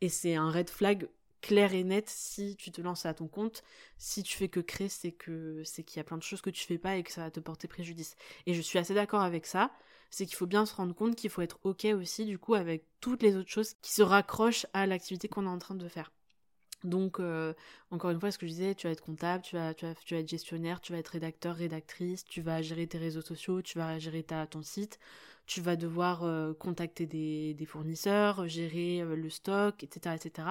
[0.00, 1.08] et c'est un red flag
[1.44, 3.62] clair et net si tu te lances à ton compte.
[3.98, 6.48] Si tu fais que créer, c'est que c'est qu'il y a plein de choses que
[6.48, 8.16] tu fais pas et que ça va te porter préjudice.
[8.46, 9.70] Et je suis assez d'accord avec ça.
[10.10, 12.86] C'est qu'il faut bien se rendre compte qu'il faut être ok aussi du coup avec
[13.00, 16.12] toutes les autres choses qui se raccrochent à l'activité qu'on est en train de faire.
[16.84, 17.54] Donc, euh,
[17.90, 19.94] encore une fois, ce que je disais, tu vas être comptable, tu vas, tu, vas,
[19.94, 23.78] tu être gestionnaire, tu vas être rédacteur, rédactrice, tu vas gérer tes réseaux sociaux, tu
[23.78, 24.98] vas gérer ta, ton site,
[25.46, 30.48] tu vas devoir euh, contacter des, des, fournisseurs, gérer euh, le stock, etc., etc.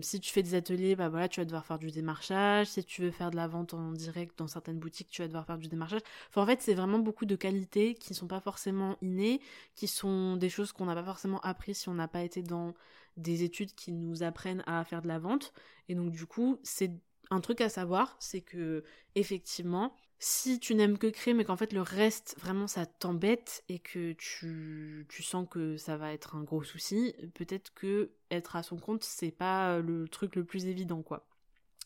[0.00, 2.66] si tu fais des ateliers, bah voilà, tu vas devoir faire du démarchage.
[2.68, 5.46] Si tu veux faire de la vente en direct dans certaines boutiques, tu vas devoir
[5.46, 6.00] faire du démarchage.
[6.34, 9.40] En fait, c'est vraiment beaucoup de qualités qui ne sont pas forcément innées,
[9.74, 12.74] qui sont des choses qu'on n'a pas forcément appris si on n'a pas été dans
[13.16, 15.52] des études qui nous apprennent à faire de la vente.
[15.88, 16.92] Et donc du coup, c'est
[17.30, 21.72] un truc à savoir, c'est que effectivement, si tu n'aimes que créer, mais qu'en fait
[21.72, 26.44] le reste vraiment ça t'embête et que tu, tu sens que ça va être un
[26.44, 31.02] gros souci, peut-être que être à son compte c'est pas le truc le plus évident
[31.02, 31.26] quoi.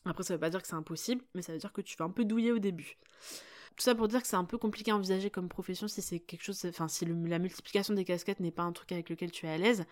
[0.05, 2.05] Après ça veut pas dire que c'est impossible, mais ça veut dire que tu vas
[2.05, 2.99] un peu douiller au début.
[3.77, 6.19] Tout ça pour dire que c'est un peu compliqué à envisager comme profession si c'est
[6.19, 9.45] quelque chose, enfin si la multiplication des casquettes n'est pas un truc avec lequel tu
[9.47, 9.85] es à l'aise.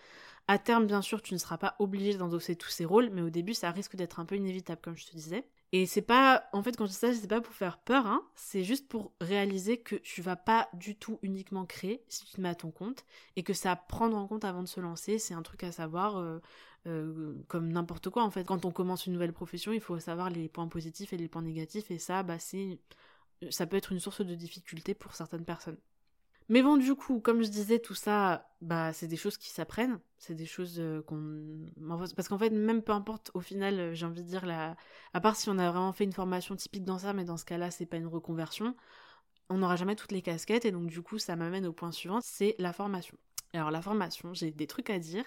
[0.47, 3.29] À terme, bien sûr, tu ne seras pas obligé d'endosser tous ces rôles, mais au
[3.29, 5.47] début, ça risque d'être un peu inévitable, comme je te disais.
[5.71, 8.23] Et c'est pas, en fait, quand je dis ça, c'est pas pour faire peur, hein,
[8.35, 12.41] c'est juste pour réaliser que tu vas pas du tout uniquement créer si tu te
[12.41, 15.19] mets à ton compte, et que ça à prendre en compte avant de se lancer,
[15.19, 16.39] c'est un truc à savoir, euh,
[16.87, 18.45] euh, comme n'importe quoi, en fait.
[18.45, 21.41] Quand on commence une nouvelle profession, il faut savoir les points positifs et les points
[21.41, 22.79] négatifs, et ça, bah, c'est
[23.49, 25.77] ça peut être une source de difficulté pour certaines personnes.
[26.47, 29.99] Mais bon, du coup, comme je disais, tout ça, bah, c'est des choses qui s'apprennent.
[30.19, 31.65] C'est des choses euh, qu'on.
[32.15, 34.45] Parce qu'en fait, même peu importe, au final, euh, j'ai envie de dire,
[35.13, 37.45] à part si on a vraiment fait une formation typique dans ça, mais dans ce
[37.45, 38.75] cas-là, c'est pas une reconversion,
[39.49, 40.65] on n'aura jamais toutes les casquettes.
[40.65, 43.17] Et donc, du coup, ça m'amène au point suivant c'est la formation.
[43.53, 45.25] Alors, la formation, j'ai des trucs à dire,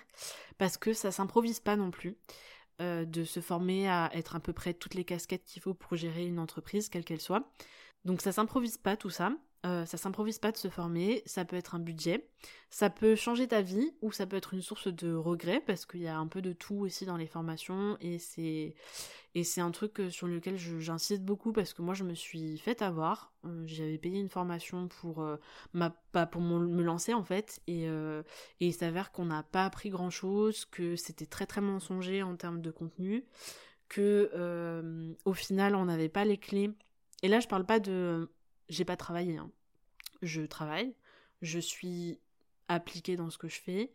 [0.57, 2.17] parce que ça s'improvise pas non plus.
[2.81, 5.97] Euh, de se former à être à peu près toutes les casquettes qu'il faut pour
[5.97, 7.51] gérer une entreprise, quelle qu'elle soit.
[8.09, 9.33] Donc ça s'improvise pas tout ça.
[9.67, 12.27] Euh, ça s'improvise pas de se former, ça peut être un budget,
[12.71, 16.01] ça peut changer ta vie ou ça peut être une source de regret parce qu'il
[16.01, 18.77] y a un peu de tout aussi dans les formations et c'est
[19.35, 22.57] et c'est un truc euh, sur lequel j'insiste beaucoup parce que moi je me suis
[22.57, 25.27] fait avoir, euh, j'avais payé une formation pour
[26.31, 27.61] pour me lancer en fait.
[27.67, 28.23] Et, et
[28.61, 32.63] il s'avère qu'on n'a pas appris grand chose, que c'était très très mensonger en termes
[32.63, 33.27] de contenu,
[33.89, 34.31] que
[35.27, 36.71] au final on n'avait pas les clés
[37.23, 38.31] et là, je parle pas de.
[38.69, 39.37] J'ai pas travaillé.
[39.37, 39.51] Hein.
[40.23, 40.95] Je travaille.
[41.43, 42.19] Je suis
[42.69, 43.93] appliquer dans ce que je fais.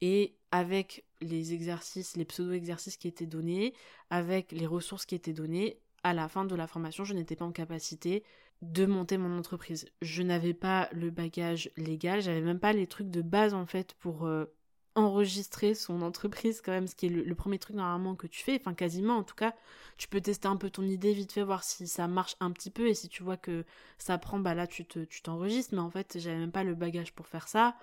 [0.00, 3.72] Et avec les exercices, les pseudo-exercices qui étaient donnés,
[4.10, 7.44] avec les ressources qui étaient données, à la fin de la formation, je n'étais pas
[7.44, 8.24] en capacité
[8.60, 9.86] de monter mon entreprise.
[10.00, 13.94] Je n'avais pas le bagage légal, j'avais même pas les trucs de base en fait
[13.94, 14.46] pour euh,
[14.94, 18.58] enregistrer son entreprise quand même, ce qui est le, premier truc normalement que tu fais,
[18.60, 19.54] enfin quasiment en tout cas,
[19.96, 22.70] tu peux tester un peu ton idée vite fait, voir si ça marche un petit
[22.70, 22.88] peu.
[22.88, 23.64] Et si tu vois que
[23.98, 27.26] ça prend, bah là tu t'enregistres, mais en fait j'avais même pas le bagage pour
[27.26, 27.76] faire ça,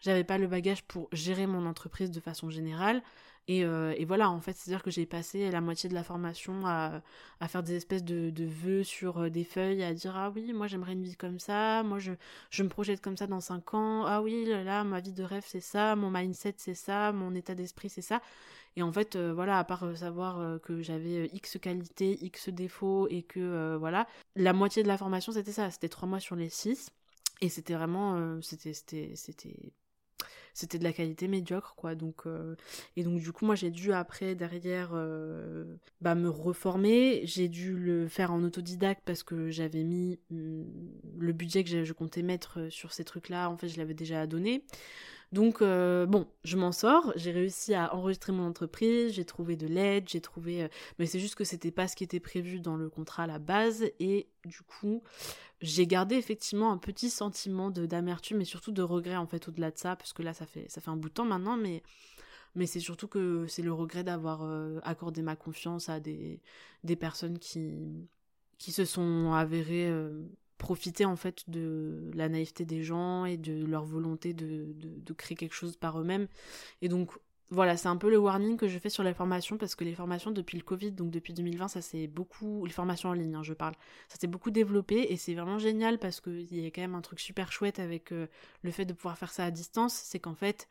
[0.00, 3.02] j'avais pas le bagage pour gérer mon entreprise de façon générale,
[3.50, 7.02] euh, et, voilà, en fait, c'est-à-dire que j'ai passé la moitié de la formation à,
[7.48, 10.92] faire des espèces de, vœux sur euh, des feuilles, à dire Ah oui, moi j'aimerais
[10.92, 12.12] une vie comme ça, moi je,
[12.50, 15.44] je me projette comme ça dans 5 ans, ah oui, là, ma vie de rêve
[15.46, 18.20] c'est ça, mon mindset c'est ça, mon état d'esprit c'est ça.
[18.76, 23.22] Et en fait, euh, voilà, à part savoir que j'avais X qualités, X défauts et
[23.22, 26.90] que voilà, la moitié de la formation c'était ça, c'était 3 mois sur les 6.
[27.40, 29.72] Et c'était vraiment, c'était, c'était
[30.54, 31.94] c'était de la qualité médiocre quoi.
[31.94, 32.56] Donc euh,
[32.96, 37.22] et donc du coup moi j'ai dû après derrière euh, bah, me reformer.
[37.24, 40.62] J'ai dû le faire en autodidacte parce que j'avais mis mm,
[41.18, 44.26] le budget que je comptais mettre sur ces trucs là en fait je l'avais déjà
[44.26, 44.64] donné.
[45.32, 49.66] Donc euh, bon, je m'en sors, j'ai réussi à enregistrer mon entreprise, j'ai trouvé de
[49.66, 52.90] l'aide, j'ai trouvé mais c'est juste que c'était pas ce qui était prévu dans le
[52.90, 53.84] contrat à la base.
[53.98, 55.02] Et du coup,
[55.62, 59.78] j'ai gardé effectivement un petit sentiment d'amertume et surtout de regret en fait au-delà de
[59.78, 61.82] ça parce que là ça fait ça fait un bout de temps maintenant mais
[62.54, 66.40] mais c'est surtout que c'est le regret d'avoir euh, accordé ma confiance à des
[66.84, 68.08] des personnes qui
[68.58, 70.24] qui se sont avérées euh,
[70.58, 75.12] profiter en fait de la naïveté des gens et de leur volonté de, de, de
[75.12, 76.28] créer quelque chose par eux-mêmes.
[76.82, 77.10] Et donc
[77.52, 79.94] voilà, c'est un peu le warning que je fais sur les formations parce que les
[79.94, 83.42] formations depuis le Covid, donc depuis 2020, ça s'est beaucoup, les formations en ligne, hein,
[83.42, 83.74] je parle,
[84.08, 87.02] ça s'est beaucoup développé et c'est vraiment génial parce qu'il y a quand même un
[87.02, 88.26] truc super chouette avec euh,
[88.62, 90.66] le fait de pouvoir faire ça à distance, c'est qu'en fait,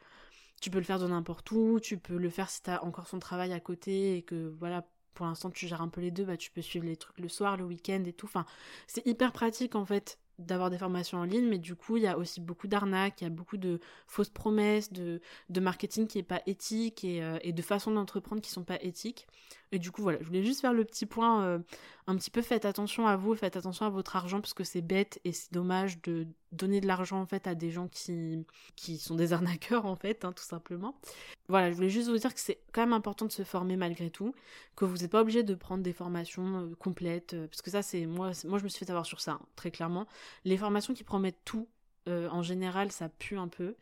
[0.60, 3.20] tu peux le faire de n'importe où, tu peux le faire si t'as encore son
[3.20, 6.36] travail à côté et que voilà, pour l'instant tu gères un peu les deux, bah
[6.36, 8.26] tu peux suivre les trucs le soir, le week-end et tout.
[8.26, 8.48] Enfin,
[8.88, 12.08] c'est hyper pratique en fait d'avoir des formations en ligne, mais du coup, il y
[12.08, 16.20] a aussi beaucoup d'arnaques, il y a beaucoup de fausses promesses, de, de marketing qui
[16.20, 19.28] est pas éthique et, euh, et de façons d'entreprendre qui sont pas éthiques.
[19.72, 21.60] Et du coup, voilà, je voulais juste faire le petit point, euh,
[22.08, 24.82] un petit peu faites attention à vous, faites attention à votre argent, parce que c'est
[24.82, 28.98] bête et c'est dommage de donner de l'argent en fait à des gens qui, qui
[28.98, 31.00] sont des arnaqueurs en fait, hein, tout simplement.
[31.48, 34.10] Voilà, je voulais juste vous dire que c'est quand même important de se former malgré
[34.10, 34.34] tout,
[34.76, 37.82] que vous n'êtes pas obligé de prendre des formations euh, complètes, euh, parce que ça
[37.82, 40.06] c'est moi, je me suis fait avoir sur ça, hein, très clairement.
[40.44, 41.70] Les formations qui promettent tout,
[42.08, 43.76] en général, ça pue un peu.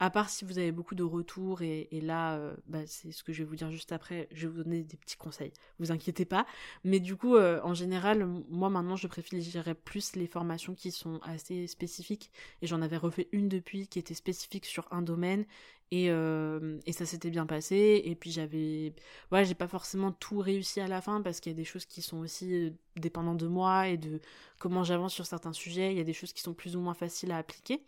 [0.00, 3.32] À part si vous avez beaucoup de retours, et, là, euh, bah, c'est ce que
[3.32, 6.24] je vais vous dire juste après, je vais vous donner des petits conseils, vous inquiétez
[6.24, 6.46] pas.
[6.82, 11.20] Mais du coup, euh, en général, moi maintenant, je privilégierais plus les formations qui sont
[11.22, 15.46] assez spécifiques, et j'en avais refait une depuis qui était spécifique sur un domaine,
[15.90, 18.94] et, euh, et ça s'était bien passé, et puis j'avais...
[19.30, 21.84] Voilà, j'ai pas forcément tout réussi à la fin, parce qu'il y a des choses
[21.84, 24.20] qui sont aussi dépendantes de moi, et de
[24.58, 26.94] comment j'avance sur certains sujets, il y a des choses qui sont plus ou moins
[26.94, 27.82] faciles à appliquer.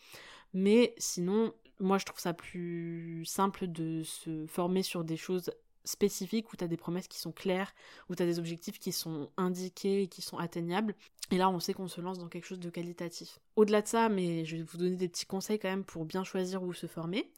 [0.55, 5.51] Mais sinon, moi, je trouve ça plus simple de se former sur des choses
[5.85, 7.73] spécifiques où tu as des promesses qui sont claires,
[8.09, 10.95] où tu as des objectifs qui sont indiqués et qui sont atteignables.
[11.31, 13.39] Et là, on sait qu'on se lance dans quelque chose de qualitatif.
[13.57, 16.25] Au-delà de ça, mais je vais vous donner des petits conseils quand même pour bien
[16.25, 17.31] choisir où se former.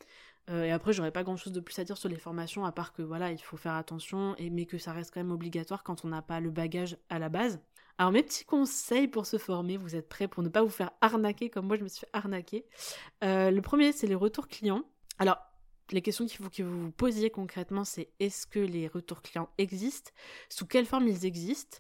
[0.49, 2.73] Euh, et après, j'aurais pas grand chose de plus à dire sur les formations, à
[2.73, 6.05] part que voilà, il faut faire attention, mais que ça reste quand même obligatoire quand
[6.05, 7.61] on n'a pas le bagage à la base.
[8.01, 10.93] Alors mes petits conseils pour se former, vous êtes prêts pour ne pas vous faire
[11.01, 12.65] arnaquer comme moi je me suis fait arnaquer?
[13.25, 14.85] Euh, le premier c'est les retours clients.
[15.19, 15.39] Alors
[15.91, 19.49] les questions qu'il faut que vous vous posiez concrètement c'est est-ce que les retours clients
[19.59, 20.13] existent?
[20.49, 21.79] Sous quelle forme ils existent?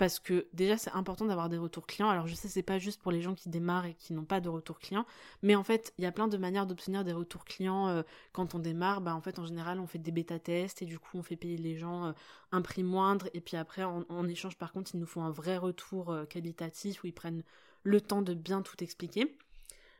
[0.00, 2.08] Parce que déjà c'est important d'avoir des retours clients.
[2.08, 4.40] Alors je sais c'est pas juste pour les gens qui démarrent et qui n'ont pas
[4.40, 5.04] de retours clients,
[5.42, 8.54] mais en fait il y a plein de manières d'obtenir des retours clients euh, quand
[8.54, 9.02] on démarre.
[9.02, 11.36] Bah en fait en général on fait des bêta tests et du coup on fait
[11.36, 12.12] payer les gens euh,
[12.50, 15.58] un prix moindre et puis après en, échange par contre ils nous font un vrai
[15.58, 17.42] retour euh, qualitatif où ils prennent
[17.82, 19.36] le temps de bien tout expliquer.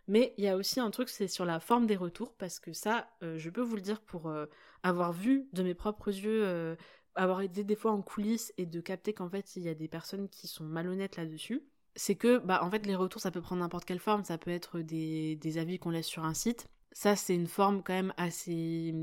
[0.09, 2.73] Mais il y a aussi un truc, c'est sur la forme des retours, parce que
[2.73, 4.33] ça, je peux vous le dire pour
[4.83, 6.77] avoir vu de mes propres yeux
[7.15, 9.89] avoir été des fois en coulisses et de capter qu'en fait il y a des
[9.89, 11.63] personnes qui sont malhonnêtes là-dessus,
[11.97, 14.51] c'est que bah en fait les retours ça peut prendre n'importe quelle forme, ça peut
[14.51, 16.69] être des, des avis qu'on laisse sur un site.
[16.93, 18.95] Ça c'est une forme quand même assez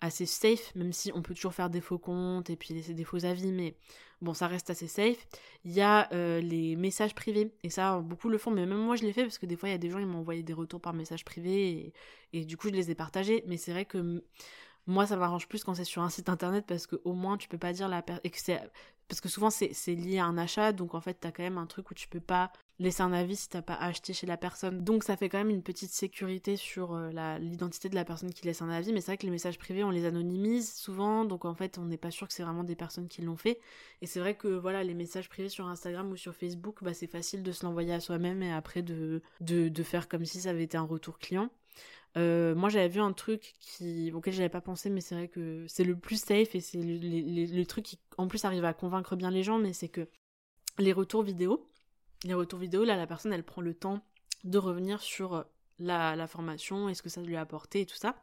[0.00, 3.04] assez safe, même si on peut toujours faire des faux comptes et puis laisser des
[3.04, 3.74] faux avis, mais
[4.20, 5.26] bon, ça reste assez safe.
[5.64, 8.96] Il y a euh, les messages privés, et ça, beaucoup le font, mais même moi
[8.96, 10.42] je l'ai fait parce que des fois, il y a des gens, ils m'ont envoyé
[10.42, 11.92] des retours par message privé, et,
[12.32, 14.22] et, du coup, je les ai partagés, mais c'est vrai que
[14.88, 17.48] moi, ça m'arrange plus quand c'est sur un site internet parce que au moins tu
[17.48, 18.58] peux pas dire la personne.
[19.06, 21.66] Parce que souvent c'est lié à un achat, donc en fait t'as quand même un
[21.66, 24.84] truc où tu peux pas laisser un avis si t'as pas acheté chez la personne.
[24.84, 28.46] Donc ça fait quand même une petite sécurité sur euh, l'identité de la personne qui
[28.46, 28.92] laisse un avis.
[28.92, 31.84] Mais c'est vrai que les messages privés, on les anonymise souvent, donc en fait, on
[31.84, 33.60] n'est pas sûr que c'est vraiment des personnes qui l'ont fait.
[34.02, 37.06] Et c'est vrai que voilà, les messages privés sur Instagram ou sur Facebook, bah, c'est
[37.06, 39.22] facile de se l'envoyer à soi-même et après de,
[39.82, 41.50] faire comme si ça avait été un retour client.
[42.16, 45.64] Euh, moi, j'avais vu un truc qui, auquel j'avais pas pensé, mais c'est vrai que
[45.68, 49.30] c'est le plus safe et c'est le, truc qui, en plus, arrive à convaincre bien
[49.30, 50.08] les gens, mais c'est que
[50.78, 51.66] les retours vidéo,
[52.24, 54.02] les retours vidéo, là, la personne, elle prend le temps
[54.44, 55.44] de revenir sur
[55.78, 58.16] la, formation et ce que ça lui a apporté et tout ça.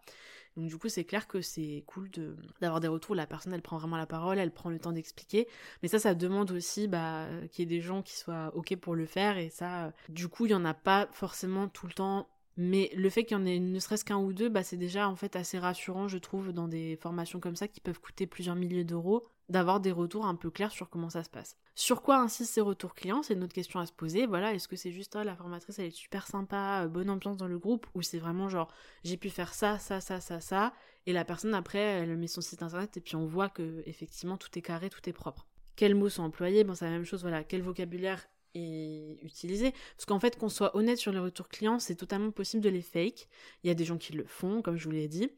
[0.58, 3.14] Donc du coup, c'est clair que c'est cool de d'avoir des retours.
[3.14, 5.50] La personne, elle prend vraiment la parole, elle prend le temps d'expliquer.
[5.84, 8.96] Mais ça, ça demande aussi bah, qu'il y ait des gens qui soient ok pour
[8.96, 9.38] le faire.
[9.38, 13.10] Et ça, du coup, il y en a pas forcément tout le temps mais le
[13.10, 15.36] fait qu'il y en ait ne serait-ce qu'un ou deux, bah, c'est déjà en fait
[15.36, 19.28] assez rassurant, je trouve, dans des formations comme ça qui peuvent coûter plusieurs milliers d'euros,
[19.50, 21.58] d'avoir des retours un peu clairs sur comment ça se passe.
[21.76, 23.22] Sur quoi insistent ces retours clients?
[23.22, 24.26] C'est une autre question à se poser.
[24.26, 27.38] Voilà, est-ce que c'est juste oh, la formatrice elle est super sympa, euh, bonne ambiance
[27.38, 28.72] dans le groupe, ou c'est vraiment genre
[29.04, 30.74] j'ai pu faire ça, ça, ça, ça, ça,
[31.06, 34.38] et la personne après elle met son site internet et puis on voit que effectivement
[34.38, 35.46] tout est carré, tout est propre.
[35.76, 36.64] Quels mots sont employés?
[36.64, 37.44] Bon, c'est la même chose, voilà.
[37.44, 38.26] Quel vocabulaire
[38.60, 39.72] utiliser.
[39.96, 42.82] Parce qu'en fait, qu'on soit honnête sur les retours clients, c'est totalement possible de les
[42.82, 43.28] fake.
[43.64, 45.30] Il y a des gens qui le font, comme je vous l'ai dit.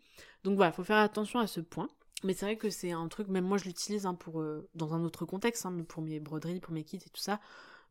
[0.44, 1.90] Donc voilà, il faut faire attention à ce point.
[2.24, 4.96] Mais c'est vrai que c'est un truc, même moi je l'utilise hein, pour euh, dans
[4.96, 7.40] un autre contexte, hein, pour mes broderies, pour mes kits et tout ça.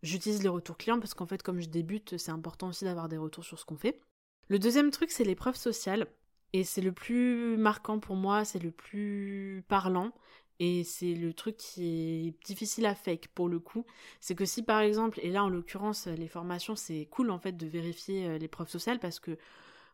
[0.03, 3.17] J'utilise les retours clients parce qu'en fait, comme je débute, c'est important aussi d'avoir des
[3.17, 4.01] retours sur ce qu'on fait.
[4.49, 6.07] Le deuxième truc, c'est l'épreuve sociale.
[6.53, 10.13] Et c'est le plus marquant pour moi, c'est le plus parlant.
[10.59, 13.85] Et c'est le truc qui est difficile à fake pour le coup.
[14.21, 17.57] C'est que si par exemple, et là en l'occurrence les formations c'est cool en fait
[17.57, 19.37] de vérifier euh, les preuves sociales parce que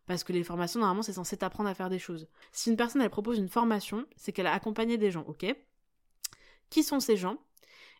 [0.07, 2.29] parce que les formations normalement c'est censé t'apprendre à faire des choses.
[2.53, 5.46] Si une personne elle propose une formation, c'est qu'elle a accompagné des gens, ok?
[6.70, 7.38] Qui sont ces gens?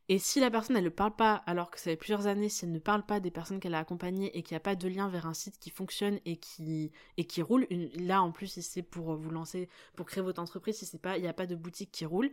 [0.09, 2.65] Et si la personne elle ne parle pas, alors que ça fait plusieurs années, si
[2.65, 4.89] elle ne parle pas des personnes qu'elle a accompagnées et qu'il n'y a pas de
[4.89, 8.63] lien vers un site qui fonctionne et qui et qui roule, là en plus si
[8.63, 11.47] c'est pour vous lancer, pour créer votre entreprise, si c'est pas, il n'y a pas
[11.47, 12.31] de boutique qui roule,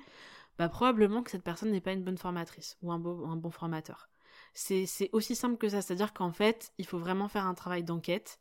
[0.58, 4.10] bah probablement que cette personne n'est pas une bonne formatrice ou un, un bon formateur.
[4.54, 8.40] C'est aussi simple que ça, c'est-à-dire qu'en fait, il faut vraiment faire un travail d'enquête.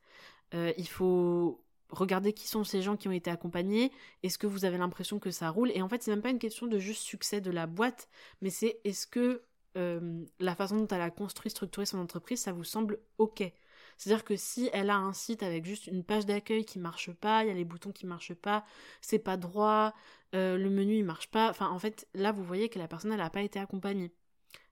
[0.55, 4.65] Euh, il faut regardez qui sont ces gens qui ont été accompagnés, est-ce que vous
[4.65, 5.71] avez l'impression que ça roule?
[5.75, 8.09] Et en fait, c'est même pas une question de juste succès de la boîte,
[8.41, 9.43] mais c'est est-ce que
[9.77, 13.43] euh, la façon dont elle a construit, structuré son entreprise, ça vous semble ok?
[13.97, 17.45] C'est-à-dire que si elle a un site avec juste une page d'accueil qui marche pas,
[17.45, 18.65] il y a les boutons qui marchent pas,
[19.01, 19.95] c'est pas droit,
[20.35, 23.13] euh, le menu il marche pas, enfin en fait là vous voyez que la personne
[23.13, 24.13] elle a pas été accompagnée.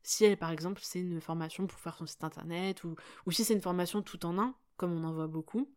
[0.02, 2.94] Si elle par exemple c'est une formation pour faire son site internet ou,
[3.26, 5.68] ou si c'est une formation tout en un, comme on en voit beaucoup,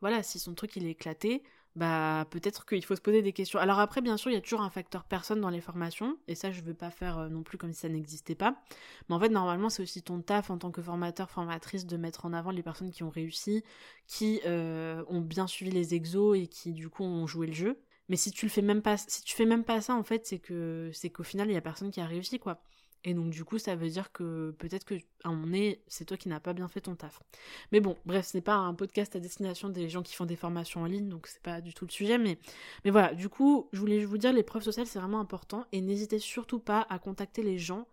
[0.00, 1.42] voilà, si son truc il est éclaté,
[1.76, 3.58] bah peut-être qu'il faut se poser des questions.
[3.58, 6.34] Alors après, bien sûr, il y a toujours un facteur personne dans les formations, et
[6.34, 8.62] ça je veux pas faire euh, non plus comme si ça n'existait pas.
[9.08, 12.26] Mais en fait, normalement, c'est aussi ton taf en tant que formateur, formatrice, de mettre
[12.26, 13.64] en avant les personnes qui ont réussi,
[14.06, 17.80] qui euh, ont bien suivi les exos et qui du coup ont joué le jeu.
[18.08, 20.26] Mais si tu le fais même pas, si tu fais même pas ça, en fait,
[20.26, 22.62] c'est que c'est qu'au final, il y a personne qui a réussi, quoi.
[23.04, 26.16] Et donc du coup, ça veut dire que peut-être que à moment donné, c'est toi
[26.16, 27.20] qui n'as pas bien fait ton taf.
[27.70, 30.36] Mais bon, bref, ce n'est pas un podcast à destination des gens qui font des
[30.36, 32.16] formations en ligne, donc c'est pas du tout le sujet.
[32.16, 32.38] Mais,
[32.84, 35.66] mais voilà, du coup, je voulais vous dire, l'épreuve sociale, c'est vraiment important.
[35.72, 37.86] Et n'hésitez surtout pas à contacter les gens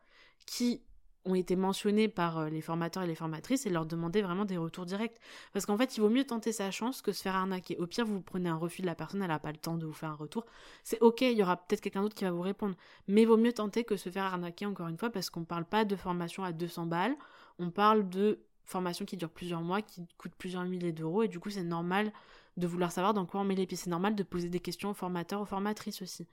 [0.45, 0.81] qui
[1.25, 4.57] ont été mentionnés par euh, les formateurs et les formatrices et leur demander vraiment des
[4.57, 5.17] retours directs.
[5.53, 7.77] Parce qu'en fait, il vaut mieux tenter sa chance que se faire arnaquer.
[7.77, 9.85] Au pire, vous prenez un refus de la personne, elle n'a pas le temps de
[9.85, 10.45] vous faire un retour.
[10.83, 12.75] C'est ok, il y aura peut-être quelqu'un d'autre qui va vous répondre.
[13.07, 15.45] Mais il vaut mieux tenter que se faire arnaquer encore une fois parce qu'on ne
[15.45, 17.15] parle pas de formation à 200 balles,
[17.59, 21.39] on parle de formation qui dure plusieurs mois, qui coûte plusieurs milliers d'euros et du
[21.39, 22.11] coup, c'est normal
[22.57, 23.77] de vouloir savoir dans quoi on met les pieds.
[23.77, 26.27] C'est normal de poser des questions aux formateurs, aux formatrices aussi.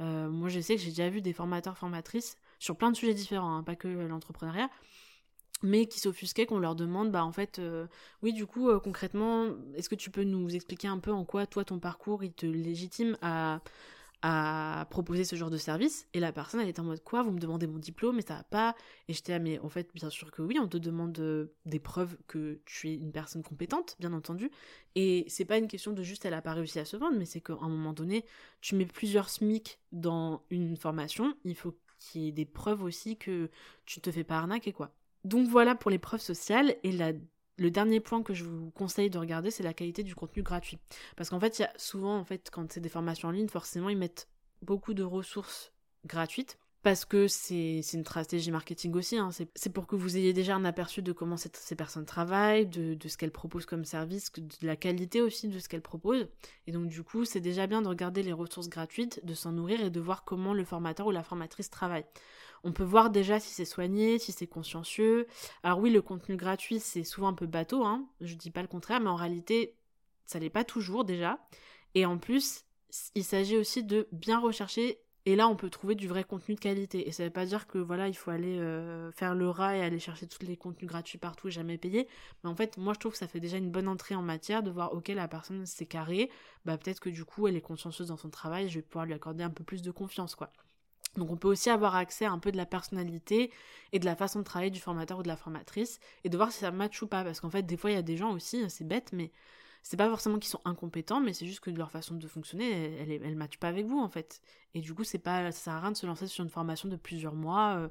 [0.00, 3.14] Euh, moi, je sais que j'ai déjà vu des formateurs, formatrices sur plein de sujets
[3.14, 4.70] différents, hein, pas que l'entrepreneuriat,
[5.62, 7.86] mais qui s'offusquaient qu'on leur demande, bah en fait, euh,
[8.22, 11.46] oui, du coup, euh, concrètement, est-ce que tu peux nous expliquer un peu en quoi,
[11.46, 13.60] toi, ton parcours, il te légitime à,
[14.88, 16.08] proposer ce genre de service?
[16.14, 17.22] Et la personne elle était en mode quoi?
[17.22, 18.74] Vous me demandez mon diplôme mais ça va pas.
[19.06, 21.78] Et j'étais là mais en fait bien sûr que oui on te demande euh, des
[21.78, 24.50] preuves que tu es une personne compétente bien entendu.
[24.94, 27.26] Et c'est pas une question de juste elle a pas réussi à se vendre mais
[27.26, 28.24] c'est qu'à un moment donné
[28.62, 33.16] tu mets plusieurs SMIC dans une formation il faut qu'il y ait des preuves aussi
[33.16, 33.50] que
[33.86, 37.12] tu te fais pas arnaquer quoi donc voilà pour les preuves sociales et la
[37.56, 40.78] le dernier point que je vous conseille de regarder, c'est la qualité du contenu gratuit.
[41.16, 43.48] Parce qu'en fait, il y a souvent, en fait, quand c'est des formations en ligne,
[43.48, 44.28] forcément, ils mettent
[44.62, 45.72] beaucoup de ressources
[46.04, 46.58] gratuites.
[46.84, 49.16] Parce que c'est une stratégie marketing aussi.
[49.16, 49.30] Hein.
[49.54, 53.16] C'est pour que vous ayez déjà un aperçu de comment ces personnes travaillent, de, ce
[53.16, 56.28] qu'elles proposent comme service, de la qualité aussi de ce qu'elles proposent.
[56.66, 59.82] Et donc, du coup, c'est déjà bien de regarder les ressources gratuites, de s'en nourrir
[59.82, 62.04] et de voir comment le formateur ou la formatrice travaille.
[62.64, 65.26] On peut voir déjà si c'est soigné, si c'est consciencieux.
[65.62, 68.68] Alors oui, le contenu gratuit, c'est souvent un peu bateau, hein, je dis pas le
[68.68, 69.74] contraire, mais en réalité,
[70.26, 71.38] ça l'est pas toujours déjà.
[71.94, 72.66] Et en plus,
[73.14, 76.60] il s'agit aussi de bien rechercher et là, on peut trouver du vrai contenu de
[76.60, 77.08] qualité.
[77.08, 79.82] Et ça veut pas dire que voilà, il faut aller euh, faire le rat et
[79.82, 82.08] aller chercher tous les contenus gratuits partout et jamais payer.
[82.42, 84.62] Mais en fait, moi, je trouve que ça fait déjà une bonne entrée en matière
[84.62, 86.30] de voir, ok, la personne s'est carrée.
[86.66, 88.68] Bah, peut-être que du coup, elle est consciencieuse dans son travail.
[88.68, 90.52] Je vais pouvoir lui accorder un peu plus de confiance, quoi.
[91.16, 93.52] Donc on peut aussi avoir accès à un peu de la personnalité
[93.92, 96.50] et de la façon de travailler du formateur ou de la formatrice et de voir
[96.50, 97.24] si ça match ou pas.
[97.24, 99.30] Parce qu'en fait, des fois, il y a des gens aussi, c'est bête, mais
[99.84, 103.12] c'est pas forcément qu'ils sont incompétents, mais c'est juste que leur façon de fonctionner, elle,
[103.12, 104.40] elle, elle, matche pas avec vous en fait.
[104.72, 106.88] Et du coup, c'est pas, ça sert à rien de se lancer sur une formation
[106.88, 107.88] de plusieurs mois, euh,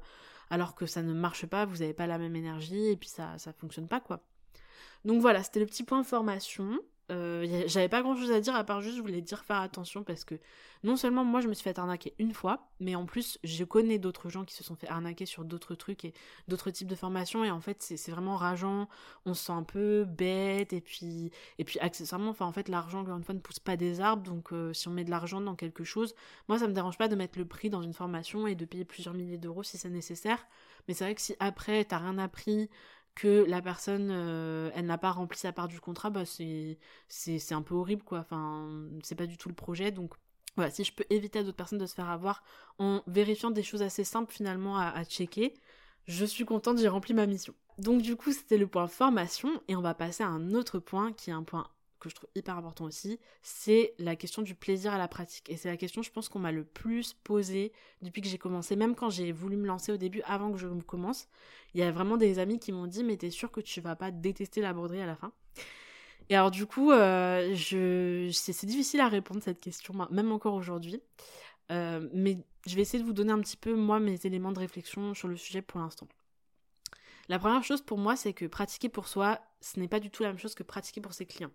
[0.50, 3.38] alors que ça ne marche pas, vous avez pas la même énergie, et puis ça,
[3.38, 4.24] ça fonctionne pas quoi.
[5.04, 6.80] Donc voilà, c'était le petit point formation.
[7.10, 10.04] Euh, j'avais pas grand chose à dire à part juste je voulais dire faire attention
[10.04, 10.36] parce que
[10.84, 13.98] non seulement moi je me suis fait arnaquer une fois, mais en plus je connais
[13.98, 16.14] d'autres gens qui se sont fait arnaquer sur d'autres trucs et
[16.48, 18.88] d'autres types de formations et en fait c'est vraiment rageant,
[19.26, 23.00] on se sent un peu bête et puis et puis accessoirement enfin en fait l'argent
[23.00, 24.22] encore une fois ne pousse pas des arbres.
[24.22, 26.14] Donc euh, si on met de l'argent dans quelque chose,
[26.48, 28.86] moi ça me dérange pas de mettre le prix dans une formation et de payer
[28.86, 30.46] plusieurs milliers d'euros si c'est nécessaire,
[30.88, 32.70] mais c'est vrai que si après t'as rien appris
[33.14, 37.52] que la personne euh, elle n'a pas rempli sa part du contrat bah c'est c'est
[37.52, 38.18] un peu horrible quoi.
[38.20, 38.68] Enfin
[39.02, 39.90] c'est pas du tout le projet.
[39.92, 40.14] Donc
[40.56, 42.42] voilà si je peux éviter à d'autres personnes de se faire avoir
[42.78, 45.54] en vérifiant des choses assez simples finalement à, à checker
[46.06, 47.54] je suis contente j'ai rempli ma mission.
[47.78, 51.12] Donc du coup c'était le point formation et on va passer à un autre point
[51.12, 51.68] qui est un point
[52.04, 55.50] que je trouve hyper important aussi, c'est la question du plaisir à la pratique.
[55.50, 58.76] Et c'est la question, je pense, qu'on m'a le plus posée depuis que j'ai commencé,
[58.76, 61.28] même quand j'ai voulu me lancer au début, avant que je commence.
[61.74, 63.96] Il y a vraiment des amis qui m'ont dit, mais t'es sûr que tu vas
[63.96, 65.32] pas détester la broderie à la fin?
[66.30, 71.00] Et alors du coup, euh, c'est difficile à répondre cette question, même encore aujourd'hui.
[71.70, 74.58] Euh, mais je vais essayer de vous donner un petit peu, moi, mes éléments de
[74.58, 76.08] réflexion sur le sujet pour l'instant.
[77.28, 80.22] La première chose pour moi, c'est que pratiquer pour soi, ce n'est pas du tout
[80.22, 81.50] la même chose que pratiquer pour ses clients.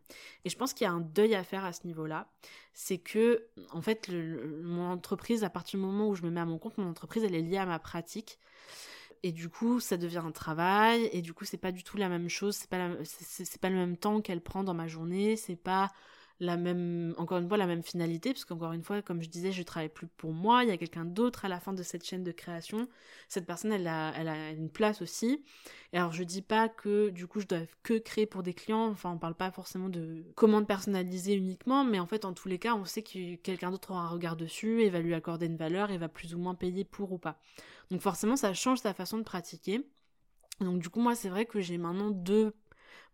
[0.45, 2.27] Et je pense qu'il y a un deuil à faire à ce niveau-là.
[2.73, 6.45] C'est que, en fait, mon entreprise, à partir du moment où je me mets à
[6.45, 8.39] mon compte, mon entreprise, elle est liée à ma pratique.
[9.21, 11.09] Et du coup, ça devient un travail.
[11.11, 12.55] Et du coup, c'est pas du tout la même chose.
[12.55, 12.89] C'est pas,
[13.61, 15.35] pas le même temps qu'elle prend dans ma journée.
[15.35, 15.91] C'est pas
[16.39, 19.51] la même, encore une fois, la même finalité, parce qu'encore une fois, comme je disais,
[19.51, 22.05] je travaille plus pour moi, il y a quelqu'un d'autre à la fin de cette
[22.05, 22.87] chaîne de création.
[23.27, 25.43] Cette personne, elle a, elle a une place aussi.
[25.91, 28.87] Et alors, je dis pas que, du coup, je dois que créer pour des clients,
[28.87, 32.59] enfin, on parle pas forcément de commandes personnalisées uniquement, mais en fait, en tous les
[32.59, 35.57] cas, on sait que quelqu'un d'autre aura un regard dessus et va lui accorder une
[35.57, 37.37] valeur et va plus ou moins payer pour ou pas.
[37.91, 39.85] Donc, forcément, ça change sa façon de pratiquer.
[40.61, 42.53] Donc, du coup, moi, c'est vrai que j'ai maintenant deux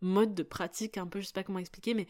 [0.06, 2.08] mode de pratique un peu, je sais pas comment expliquer, mais,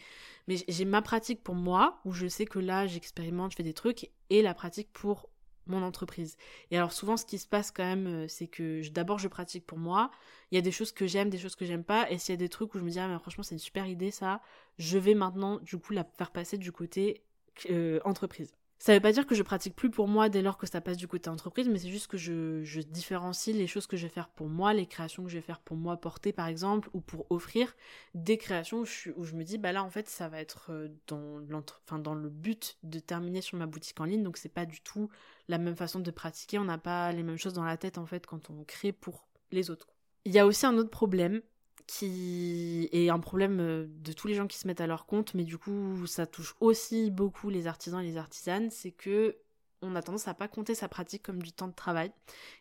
[0.48, 4.10] j'ai ma pratique pour moi, où je sais que là j'expérimente, je fais des trucs,
[4.30, 5.30] et la pratique pour
[5.68, 6.38] mon entreprise.
[6.70, 9.66] Et alors souvent ce qui se passe quand même, euh, c'est que d'abord je pratique
[9.66, 10.12] pour moi,
[10.52, 12.38] il y a des choses que j'aime, des choses que j'aime pas, et s'il y
[12.38, 14.42] a des trucs où je me dis ah mais franchement c'est une super idée ça,
[14.78, 17.24] je vais maintenant du coup la faire passer du côté
[17.70, 18.54] euh, entreprise.
[18.78, 20.98] Ça veut pas dire que je pratique plus pour moi dès lors que ça passe
[20.98, 24.28] du côté entreprise, mais c'est juste que je, différencie les choses que je vais faire
[24.28, 27.26] pour moi, les créations que je vais faire pour moi porter par exemple, ou pour
[27.30, 27.74] offrir
[28.14, 30.72] des créations où je, où je me dis bah là en fait ça va être
[30.72, 31.42] euh, dans,
[31.86, 34.82] enfin, dans le but de terminer sur ma boutique en ligne, donc c'est pas du
[34.82, 35.10] tout
[35.48, 38.06] la même façon de pratiquer, on n'a pas les mêmes choses dans la tête en
[38.06, 39.88] fait quand on crée pour les autres.
[40.26, 41.42] Il y a aussi un autre problème,
[41.88, 45.34] qui est un problème euh, de tous les gens qui se mettent à leur compte,
[45.34, 49.38] mais du coup ça touche aussi beaucoup les artisans et les artisanes, c'est que
[49.82, 52.12] on a tendance à pas compter sa pratique comme du temps de travail.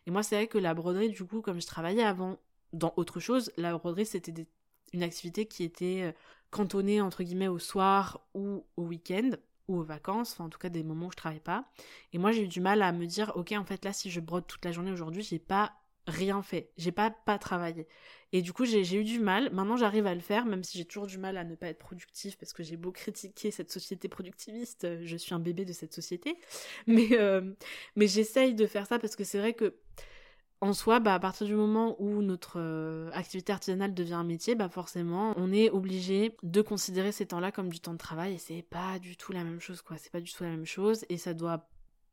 [0.05, 2.37] Et moi c'est vrai que la broderie, du coup, comme je travaillais avant
[2.73, 4.47] dans autre chose, la broderie c'était
[4.93, 6.11] une activité qui était euh,
[6.51, 9.31] cantonnée entre guillemets au soir ou au week-end
[9.67, 11.65] ou aux vacances, enfin en tout cas des moments où je travaille pas.
[12.13, 14.19] Et moi j'ai eu du mal à me dire ok en fait là si je
[14.19, 15.73] brode toute la journée aujourd'hui j'ai pas
[16.07, 17.87] rien fait, j'ai pas pas travaillé.
[18.35, 19.49] Et du coup, j'ai eu du mal.
[19.53, 21.79] Maintenant, j'arrive à le faire, même si j'ai toujours du mal à ne pas être
[21.79, 25.73] productif, parce que j'ai beau critiquer cette société productiviste, euh, je suis un bébé de
[25.73, 26.37] cette société.
[26.87, 27.53] Mais, euh,
[27.95, 29.75] mais j'essaye de faire ça parce que c'est vrai que,
[30.61, 34.55] en soi, bah, à partir du moment où notre euh, activité artisanale devient un métier,
[34.55, 38.37] bah forcément, on est obligé de considérer ces temps-là comme du temps de travail et
[38.37, 39.97] c'est pas du tout la même chose, quoi.
[39.97, 41.69] C'est pas du tout la même chose et ça doit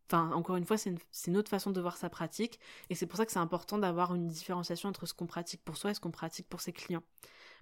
[0.09, 0.95] Enfin, encore une fois, c'est
[1.27, 2.61] une, autre façon de voir sa pratique.
[2.91, 5.77] Et c'est pour ça que c'est important d'avoir une différenciation entre ce qu'on pratique pour
[5.77, 7.03] soi et ce qu'on pratique pour ses clients.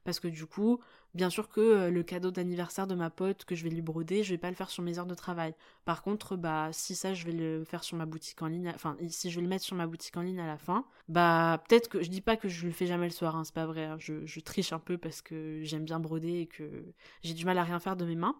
[0.04, 0.80] Parce que du coup,
[1.14, 4.22] bien sûr que euh, le cadeau d'anniversaire de ma pote que je vais lui broder,
[4.22, 5.54] je vais pas le faire sur mes heures de travail.
[5.84, 8.96] Par contre, bah si ça je vais le faire sur ma boutique en ligne, enfin
[9.08, 11.88] si je vais le mettre sur ma boutique en ligne à la fin, bah peut-être
[11.88, 13.84] que je dis pas que je le fais jamais le soir, hein, c'est pas vrai.
[13.84, 13.96] Hein.
[13.98, 17.58] je, je triche un peu parce que j'aime bien broder et que j'ai du mal
[17.58, 18.36] à rien faire de mes mains.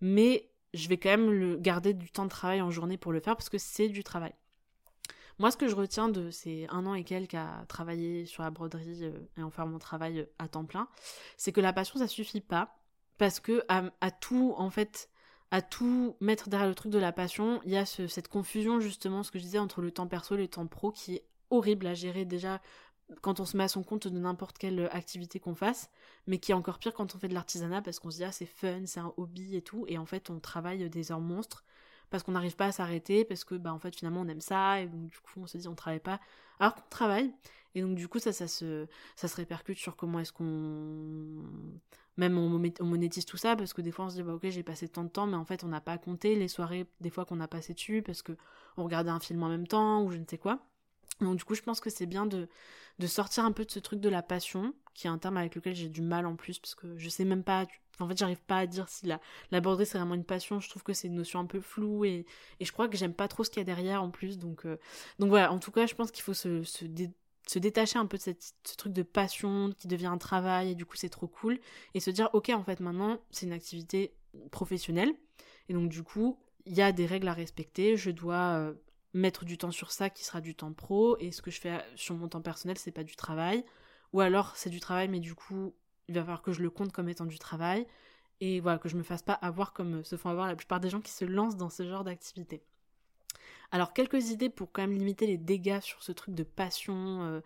[0.00, 3.20] Mais je vais quand même le garder du temps de travail en journée pour le
[3.20, 4.34] faire parce que c'est du travail.
[5.38, 8.50] Moi, ce que je retiens de ces un an et quelques à travailler sur la
[8.50, 10.88] broderie euh, et en faire mon travail à temps plein,
[11.36, 12.74] c'est que la passion, ça suffit pas.
[13.18, 15.10] Parce que à, tout, en fait,
[15.50, 19.24] à tout mettre derrière le truc de la passion, il y a cette confusion, justement,
[19.24, 21.88] ce que je disais, entre le temps perso et le temps pro qui est horrible
[21.88, 22.60] à gérer déjà
[23.22, 25.90] quand on se met à son compte de n'importe quelle activité qu'on fasse,
[26.26, 28.32] mais qui est encore pire quand on fait de l'artisanat parce qu'on se dit ah
[28.32, 31.64] c'est fun, c'est un hobby et tout, et en fait on travaille des heures monstres
[32.10, 34.80] parce qu'on n'arrive pas à s'arrêter, parce que bah en fait finalement on aime ça,
[34.80, 36.20] et donc du coup on se dit on travaille pas,
[36.58, 37.32] alors qu'on travaille,
[37.74, 38.86] et donc du coup ça, se,
[39.16, 41.44] ça se répercute sur comment est-ce qu'on...
[42.16, 42.48] Même on,
[42.84, 45.04] monétise tout ça, parce que des fois on se dit bah ok j'ai passé tant
[45.04, 47.46] de temps, mais en fait on n'a pas compté les soirées des fois qu'on a
[47.46, 48.32] passé dessus, parce que
[48.76, 50.60] on regardait un film en même temps, ou je ne sais quoi.
[51.20, 52.48] Donc du coup, je pense que c'est bien de,
[53.06, 55.74] sortir un peu de ce truc de la passion, qui est un terme avec lequel
[55.74, 57.66] j'ai du mal en plus, parce que je sais même pas,
[58.00, 60.68] en fait j'arrive pas à dire si la, la broderie c'est vraiment une passion, je
[60.68, 62.26] trouve que c'est une notion un peu floue, et,
[62.60, 64.78] je crois que j'aime pas trop ce qu'il y a derrière en plus, donc, euh,
[65.18, 66.62] voilà, en tout cas je pense qu'il faut se,
[67.56, 70.96] détacher un peu de ce truc de passion qui devient un travail, et du coup
[70.96, 71.58] c'est trop cool,
[71.94, 74.12] et se dire ok en fait maintenant c'est une activité
[74.50, 75.12] professionnelle,
[75.68, 78.72] et donc du coup il y a des règles à respecter, je dois...
[79.14, 81.82] Mettre du temps sur ça qui sera du temps pro et ce que je fais
[81.96, 83.64] sur mon temps personnel c'est pas du travail
[84.12, 85.74] ou alors c'est du travail mais du coup
[86.08, 87.86] il va falloir que je le compte comme étant du travail
[88.40, 90.90] et voilà que je me fasse pas avoir comme se font avoir la plupart des
[90.90, 92.62] gens qui se lancent dans ce genre d'activité.
[93.70, 97.40] Alors quelques idées pour quand même limiter les dégâts sur ce truc de passion, euh,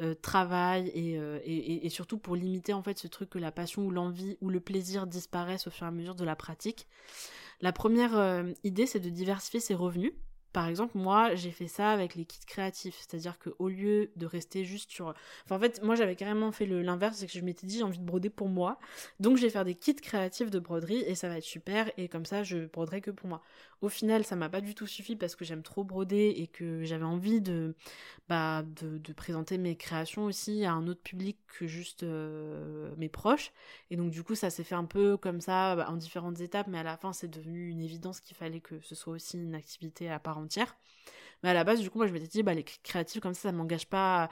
[0.00, 3.86] euh, travail euh, et, et, surtout pour limiter en fait ce truc que la passion
[3.86, 6.86] ou l'envie ou le plaisir disparaissent au fur et à mesure de la pratique.
[7.60, 10.12] La première idée c'est de diversifier ses revenus.
[10.54, 14.64] Par exemple, moi, j'ai fait ça avec les kits créatifs, c'est-à-dire qu'au lieu de rester
[14.64, 15.12] juste sur...
[15.44, 17.98] Enfin, en fait, moi, j'avais carrément fait l'inverse, c'est que je m'étais dit, j'ai envie
[17.98, 18.78] de broder pour moi,
[19.18, 22.06] donc je vais faire des kits créatifs de broderie, et ça va être super, et
[22.06, 23.42] comme ça, je broderai que pour moi.
[23.82, 26.84] Au final, ça m'a pas du tout suffi parce que j'aime trop broder et que
[26.84, 27.74] j'avais envie de,
[28.28, 33.52] bah, de, présenter mes créations aussi à un autre public que juste euh, mes proches.
[33.90, 36.66] Et donc, du coup, ça s'est fait un peu comme ça, bah, en différentes étapes,
[36.68, 39.54] mais à la fin, c'est devenu une évidence qu'il fallait que ce soit aussi une
[39.54, 40.38] activité à part
[41.42, 43.42] Mais à la base, du coup, moi, je m'étais dit, bah, les créatifs comme ça,
[43.42, 44.30] ça m'engage pas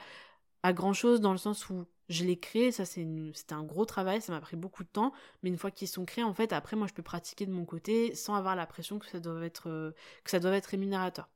[0.63, 4.21] à grand chose dans le sens où je l'ai créé, ça c'était un gros travail,
[4.21, 6.75] ça m'a pris beaucoup de temps, mais une fois qu'ils sont créés, en fait, après
[6.75, 9.69] moi je peux pratiquer de mon côté sans avoir la pression que ça doit être,
[9.69, 9.91] euh,
[10.23, 11.29] que ça doit être rémunérateur.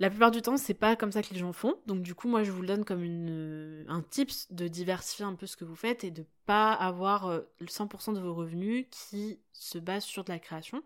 [0.00, 1.74] La plupart du temps, c'est pas comme ça que les gens font.
[1.86, 5.34] Donc du coup, moi, je vous le donne comme euh, un tips de diversifier un
[5.34, 9.40] peu ce que vous faites et de pas avoir 100% euh, de vos revenus qui
[9.52, 10.84] se basent sur de la création.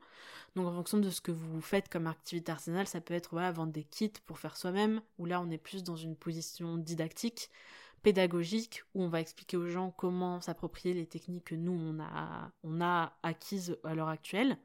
[0.56, 3.52] Donc en fonction de ce que vous faites comme activité artisanale, ça peut être voilà,
[3.52, 7.50] vendre des kits pour faire soi-même, ou là on est plus dans une position didactique,
[8.02, 12.50] pédagogique, où on va expliquer aux gens comment s'approprier les techniques que nous on a,
[12.64, 14.58] on a acquises à l'heure actuelle.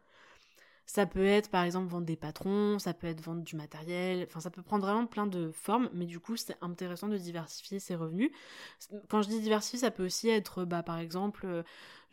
[0.90, 4.40] Ça peut être par exemple vendre des patrons, ça peut être vendre du matériel, enfin
[4.40, 7.96] ça peut prendre vraiment plein de formes, mais du coup c'est intéressant de diversifier ses
[7.96, 8.32] revenus.
[9.10, 11.64] Quand je dis diversifier, ça peut aussi être bah, par exemple euh,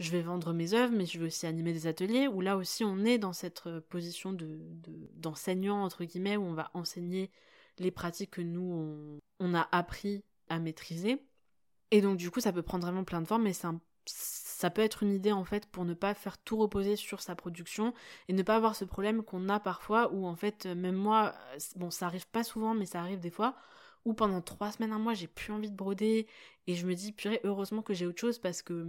[0.01, 2.83] je vais vendre mes œuvres, mais je vais aussi animer des ateliers, où là aussi
[2.83, 4.59] on est dans cette euh, position de,
[5.15, 7.31] d'enseignant entre guillemets, où on va enseigner
[7.79, 11.23] les pratiques que nous on, on a appris à maîtriser.
[11.93, 14.71] Et donc du coup ça peut prendre vraiment plein de formes, mais c'est un ça
[14.71, 17.93] peut être une idée en fait pour ne pas faire tout reposer sur sa production
[18.29, 21.35] et ne pas avoir ce problème qu'on a parfois où en fait même moi
[21.77, 23.57] bon ça arrive pas souvent mais ça arrive des fois
[24.05, 26.27] où pendant trois semaines un mois j'ai plus envie de broder
[26.67, 28.87] et je me dis purée heureusement que j'ai autre chose parce que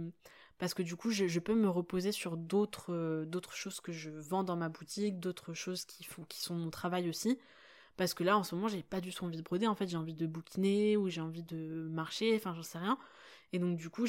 [0.58, 4.44] parce que du coup je, peux me reposer sur d'autres d'autres choses que je vends
[4.44, 7.38] dans ma boutique d'autres choses qui font qui sont mon travail aussi
[7.96, 9.88] parce que là en ce moment j'ai pas du tout envie de broder en fait
[9.88, 12.98] j'ai envie de bouquiner ou j'ai envie de marcher enfin j'en sais rien
[13.52, 14.04] et donc du coup,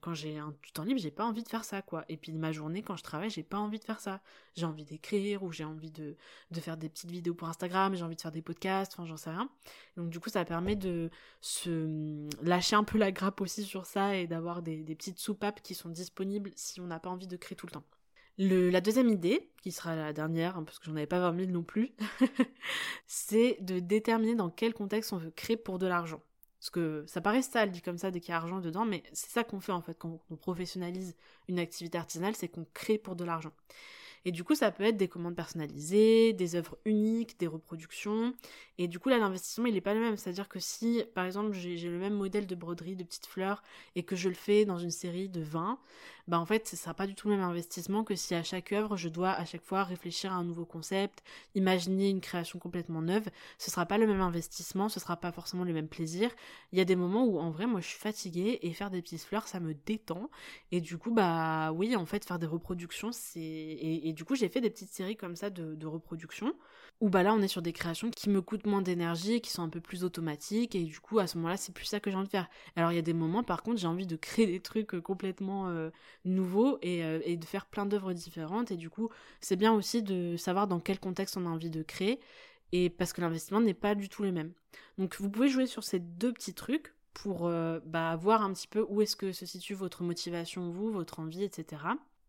[0.00, 2.04] quand j'ai un temps libre, j'ai pas envie de faire ça, quoi.
[2.08, 4.20] Et puis ma journée, quand je travaille, j'ai pas envie de faire ça.
[4.56, 6.16] J'ai envie d'écrire ou j'ai envie de,
[6.54, 9.30] faire des petites vidéos pour Instagram, j'ai envie de faire des podcasts, enfin j'en sais
[9.30, 9.50] rien.
[9.96, 11.10] donc du coup, ça permet de
[11.40, 15.74] se lâcher un peu la grappe aussi sur ça et d'avoir des petites soupapes qui
[15.74, 17.84] sont disponibles si on n'a pas envie de créer tout le temps.
[18.38, 21.50] La deuxième idée, qui sera la dernière, hein, parce que j'en avais pas 20 000
[21.50, 21.92] non plus,
[23.08, 26.22] c'est de déterminer dans quel contexte on veut créer pour de l'argent.
[26.60, 29.02] Parce que ça paraît sale dit comme ça dès qu'il y a argent dedans, mais
[29.12, 31.16] c'est ça qu'on fait en fait quand on professionnalise
[31.48, 33.52] une activité artisanale, c'est qu'on crée pour de l'argent.
[34.24, 38.34] Et du coup, ça peut être des commandes personnalisées, des œuvres uniques, des reproductions.
[38.76, 40.16] Et du coup, là, l'investissement, il n'est pas le même.
[40.16, 43.62] C'est-à-dire que si, par exemple, j'ai le même modèle de broderie de petites fleurs
[43.94, 45.78] et que je le fais dans une série de 20,
[46.28, 48.72] bah en fait, ce sera pas du tout le même investissement que si à chaque
[48.72, 51.24] œuvre, je dois à chaque fois réfléchir à un nouveau concept,
[51.54, 53.28] imaginer une création complètement neuve.
[53.58, 56.30] Ce sera pas le même investissement, ce sera pas forcément le même plaisir.
[56.72, 59.02] Il y a des moments où en vrai, moi, je suis fatiguée et faire des
[59.02, 60.30] petites fleurs, ça me détend.
[60.70, 64.48] Et du coup, bah oui, en fait, faire des reproductions, c'est et, du coup, j'ai
[64.48, 66.54] fait des petites séries comme ça de, de reproductions
[67.00, 69.62] où bah là, on est sur des créations qui me coûtent moins d'énergie, qui sont
[69.62, 72.16] un peu plus automatiques et du coup, à ce moment-là, c'est plus ça que j'ai
[72.16, 72.48] envie de faire.
[72.74, 75.00] Alors, il y a des moments, par contre, j'ai envie de créer des trucs euh,
[75.00, 75.90] complètement euh,
[76.24, 78.72] nouveaux euh, et, de faire plein d'œuvres différentes.
[78.72, 81.82] Et du coup, c'est bien aussi de savoir dans quel contexte on a envie de
[81.82, 82.18] créer.
[82.72, 84.52] Et parce que l'investissement n'est pas du tout le même.
[84.98, 87.50] Donc, vous pouvez jouer sur ces deux petits trucs pour
[87.86, 91.42] bah, voir un petit peu où est-ce que se situe votre motivation, vous, votre envie,
[91.42, 91.82] etc.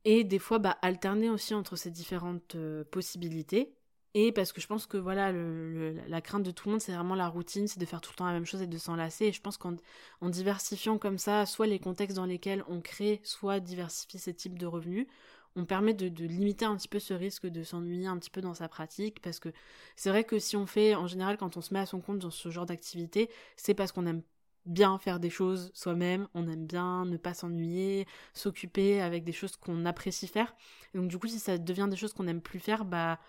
[0.05, 2.55] Et des fois, bah, alterner aussi entre ces différentes
[2.89, 3.75] possibilités
[4.15, 7.15] et parce que je pense que voilà, la crainte de tout le monde, c'est vraiment
[7.15, 9.25] la routine, c'est de faire tout le temps la même chose et de s'enlacer.
[9.25, 9.75] Et je pense qu'en
[10.23, 14.65] diversifiant comme ça, soit les contextes dans lesquels on crée, soit diversifier ces types de
[14.65, 15.05] revenus,
[15.55, 18.53] on permet de, limiter un petit peu ce risque de s'ennuyer un petit peu dans
[18.55, 19.21] sa pratique.
[19.21, 19.49] Parce que
[19.95, 22.19] c'est vrai que si on fait, en général, quand on se met à son compte
[22.19, 24.23] dans ce genre d'activité, c'est parce qu'on aime
[24.65, 29.55] bien faire des choses soi-même, on aime bien ne pas s'ennuyer, s'occuper avec des choses
[29.55, 30.55] qu'on apprécie faire.
[30.93, 33.19] Et donc du coup, si ça devient des choses qu'on n'aime plus faire, bah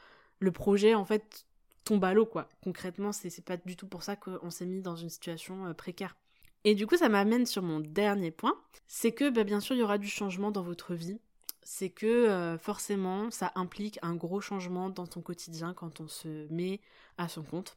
[0.40, 1.46] le projet en fait
[1.84, 2.48] tombe à l'eau quoi.
[2.64, 6.16] Concrètement, c'est pas du tout pour ça qu'on s'est mis dans une situation euh, précaire.
[6.64, 8.54] Et du coup, ça m'amène sur mon dernier point,
[8.86, 11.18] c'est que bah, bien sûr, il y aura du changement dans votre vie.
[11.62, 16.52] C'est que euh, forcément, ça implique un gros changement dans ton quotidien quand on se
[16.52, 16.80] met
[17.16, 17.76] à son compte.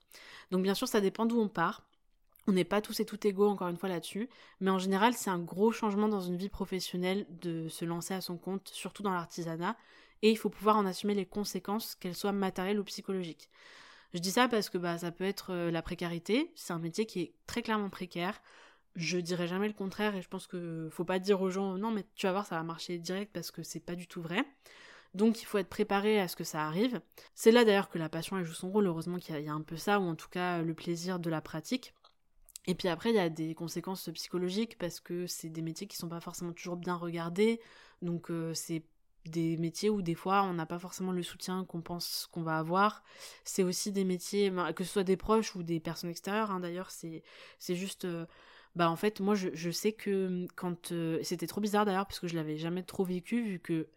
[0.52, 1.86] Donc bien sûr, ça dépend d'où on part.
[2.48, 5.30] On n'est pas tous et tout égaux encore une fois là-dessus, mais en général, c'est
[5.30, 9.14] un gros changement dans une vie professionnelle de se lancer à son compte, surtout dans
[9.14, 9.78] l'artisanat,
[10.24, 13.52] et il faut pouvoir en assumer les conséquences, qu'elles soient matérielles ou psychologiques.
[14.14, 17.06] Je dis ça parce que bah, ça peut être euh, la précarité, c'est un métier
[17.06, 18.42] qui est très clairement précaire.
[18.96, 21.90] Je dirais jamais le contraire et je pense que faut pas dire aux gens non
[21.92, 24.46] mais tu vas voir ça va marcher direct parce que c'est pas du tout vrai.
[25.14, 27.02] Donc il faut être préparé à ce que ça arrive.
[27.36, 29.62] C'est là d'ailleurs que la passion elle joue son rôle, heureusement qu'il y, a un
[29.62, 31.94] peu ça, ou en tout cas le plaisir de la pratique.
[32.68, 35.98] Et puis après il y a des conséquences psychologiques parce que c'est des métiers qui
[35.98, 37.60] sont pas forcément toujours bien regardés,
[38.02, 38.84] donc euh, c'est
[39.26, 42.58] des métiers où des fois on n'a pas forcément le soutien qu'on pense qu'on va
[42.58, 43.04] avoir.
[43.44, 46.60] C'est aussi des métiers, ben, que ce soit des proches ou des personnes extérieures, hein,
[46.60, 47.24] d'ailleurs, c'est,
[47.70, 48.06] juste...
[48.06, 48.26] Euh,
[48.76, 50.92] bah en fait, moi je, je sais que hum, quand...
[50.92, 53.88] Euh, c'était trop bizarre d'ailleurs parce que je l'avais jamais trop vécu vu que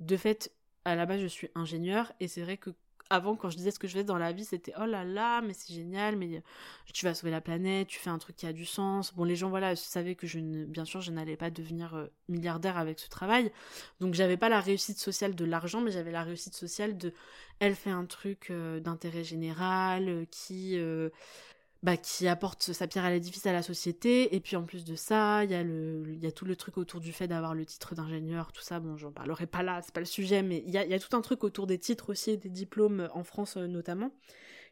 [0.00, 0.52] de fait,
[0.84, 2.70] à la base je suis ingénieur et c'est vrai que
[3.10, 5.40] avant, quand je disais ce que je faisais dans la vie, c'était oh là là,
[5.40, 6.40] mais c'est génial, mais euh,
[6.92, 9.14] tu vas sauver la planète, tu fais un truc qui a du sens.
[9.14, 12.06] Bon, les gens, voilà, savaient que je ne, bien sûr, je n'allais pas devenir euh,
[12.28, 13.50] milliardaire avec ce travail.
[14.00, 17.12] Donc, j'avais pas la réussite sociale de l'argent, mais j'avais la réussite sociale de
[17.60, 20.78] elle fait un truc euh, d'intérêt général, qui
[21.82, 24.34] bah, qui apporte sa pierre à l'édifice à la société.
[24.34, 26.76] Et puis en plus de ça, il y, a le, y a tout le truc
[26.76, 28.80] autour du fait d'avoir le titre d'ingénieur, tout ça.
[28.80, 30.98] Bon, j'en parlerai pas là, c'est pas le sujet, mais il y a, y a,
[30.98, 34.10] tout un truc autour des titres aussi et des diplômes en France euh, notamment.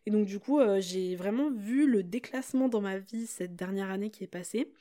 [0.07, 3.90] Et donc du coup, euh, j'ai vraiment vu le déclassement dans ma vie cette dernière
[3.90, 4.72] année qui est passée,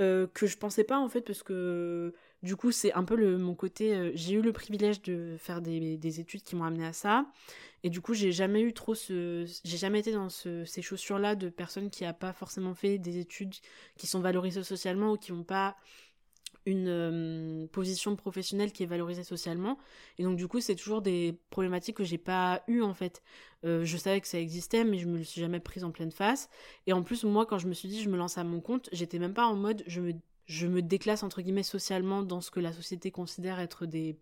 [0.00, 3.38] euh, que je pensais pas en fait, parce que du coup, c'est un peu le,
[3.38, 4.12] mon côté.
[4.14, 7.26] j'ai eu le privilège de faire des, des études qui m'ont amené à ça.
[7.82, 9.46] Et du coup, j'ai jamais eu trop ce.
[9.64, 13.54] J'ai jamais été dans ces chaussures-là de personnes qui n'ont pas forcément fait des études
[13.96, 15.76] qui sont valorisées socialement ou qui n'ont pas
[16.66, 19.78] une euh, position professionnelle qui est valorisée socialement.
[20.18, 23.22] Et donc, du coup, c'est toujours des problématiques que j'ai pas eues en fait.
[23.64, 26.12] Euh, je savais que ça existait, mais je me le suis jamais prise en pleine
[26.12, 26.50] face.
[26.86, 28.90] Et en plus, moi, quand je me suis dit je me lance à mon compte,
[28.92, 30.12] j'étais même pas en mode je me,
[30.50, 34.18] je me déclasse entre guillemets socialement dans ce que la société considère être des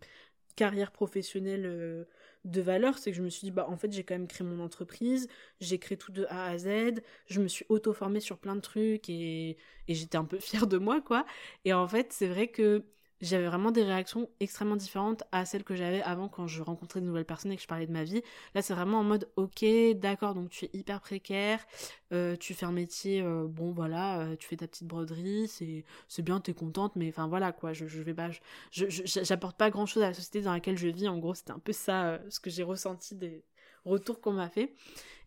[0.56, 1.66] carrières professionnelles.
[1.66, 2.04] Euh,
[2.44, 4.46] de valeur, c'est que je me suis dit, bah en fait j'ai quand même créé
[4.46, 5.28] mon entreprise,
[5.60, 9.10] j'ai créé tout de A à Z, je me suis auto-formée sur plein de trucs
[9.10, 9.56] et,
[9.88, 11.26] et j'étais un peu fière de moi, quoi.
[11.64, 12.84] Et en fait, c'est vrai que
[13.20, 17.06] j'avais vraiment des réactions extrêmement différentes à celles que j'avais avant quand je rencontrais de
[17.06, 18.22] nouvelles personnes et que je parlais de ma vie.
[18.54, 19.64] Là, c'est vraiment en mode, ok,
[19.96, 21.64] d'accord, donc tu es hyper précaire,
[22.12, 25.84] euh, tu fais un métier, euh, bon voilà, euh, tu fais ta petite broderie, c'est
[26.08, 28.30] c'est bien, t'es contente, mais enfin voilà quoi, je, je vais pas,
[28.70, 31.08] j'apporte pas grand chose à la société dans laquelle je vis.
[31.08, 33.44] En gros, c'était un peu ça ce que j'ai ressenti des
[33.84, 34.74] retours qu'on m'a fait.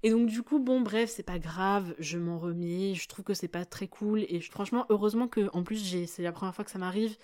[0.04, 3.34] Et donc du coup, bon bref, c'est pas grave, je m'en remets, je trouve que
[3.36, 6.66] c'est pas très cool et franchement, heureusement que en plus j'ai, c'est la première fois
[6.66, 7.18] que ça m'arrive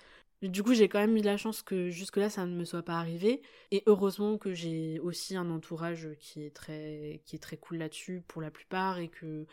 [0.43, 2.99] du coup, j'ai quand même eu la chance que jusque-là, ça ne me soit pas
[2.99, 3.41] arrivé.
[3.71, 8.21] Et heureusement que j'ai aussi un entourage qui est très, qui est très cool là-dessus
[8.27, 9.45] pour la plupart et que,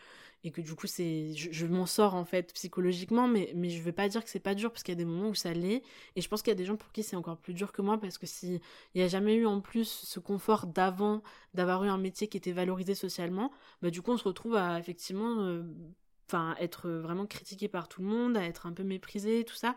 [0.45, 4.23] du coup, c'est, je, m'en sors en fait psychologiquement, mais, mais je veux pas dire
[4.23, 5.83] que c'est pas dur parce qu'il y a des moments où ça l'est.
[6.17, 7.81] Et je pense qu'il y a des gens pour qui c'est encore plus dur que
[7.81, 8.61] moi parce que s'il
[8.95, 11.23] n'y a jamais eu en plus ce confort d'avant,
[11.55, 14.79] d'avoir eu un métier qui était valorisé socialement, bah du coup, on se retrouve à
[14.79, 15.63] effectivement, euh,
[16.29, 19.77] enfin, être vraiment critiqué par tout le monde, à être un peu méprisé, tout ça.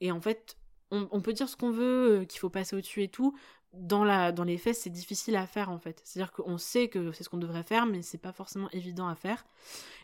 [0.00, 0.56] Et en fait,
[0.90, 3.36] on, peut dire ce qu'on veut, qu'il faut passer au-dessus et tout,
[3.74, 6.00] dans, la, dans les faits, c'est difficile à faire en fait.
[6.04, 9.14] C'est-à-dire qu'on sait que c'est ce qu'on devrait faire, mais c'est pas forcément évident à
[9.14, 9.44] faire.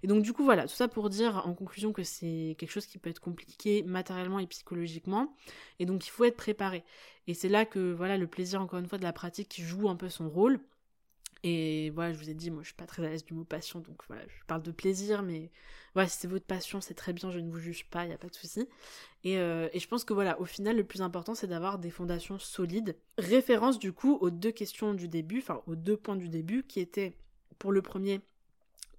[0.02, 2.86] Et donc, du coup, voilà, tout ça pour dire en conclusion que c'est quelque chose
[2.86, 5.34] qui peut être compliqué matériellement et psychologiquement.
[5.78, 6.84] Et donc, il faut être préparé.
[7.26, 9.88] Et c'est là que, voilà, le plaisir, encore une fois, de la pratique qui joue
[9.88, 10.60] un peu son rôle.
[11.46, 13.44] Et voilà, je vous ai dit, moi je suis pas très à l'aise du mot
[13.44, 15.50] passion, donc voilà, je parle de plaisir, mais
[15.92, 18.14] voilà, si c'est votre passion, c'est très bien, je ne vous juge pas, il n'y
[18.14, 18.66] a pas de souci.
[19.24, 21.90] Et, euh, et, je pense que voilà, au final, le plus important, c'est d'avoir des
[21.90, 22.96] fondations solides.
[23.18, 26.80] Référence du coup aux deux questions du début, enfin aux deux points du début, qui
[26.80, 27.14] étaient
[27.58, 28.22] pour le premier,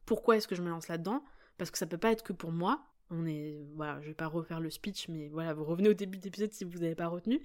[0.06, 1.24] pourquoi est-ce que je me lance là-dedans?
[1.58, 2.86] Parce que ça peut pas être que pour moi.
[3.12, 6.18] On est, voilà, je vais pas refaire le speech, mais voilà, vous revenez au début
[6.18, 7.39] d'épisode si vous n'avez pas retenu.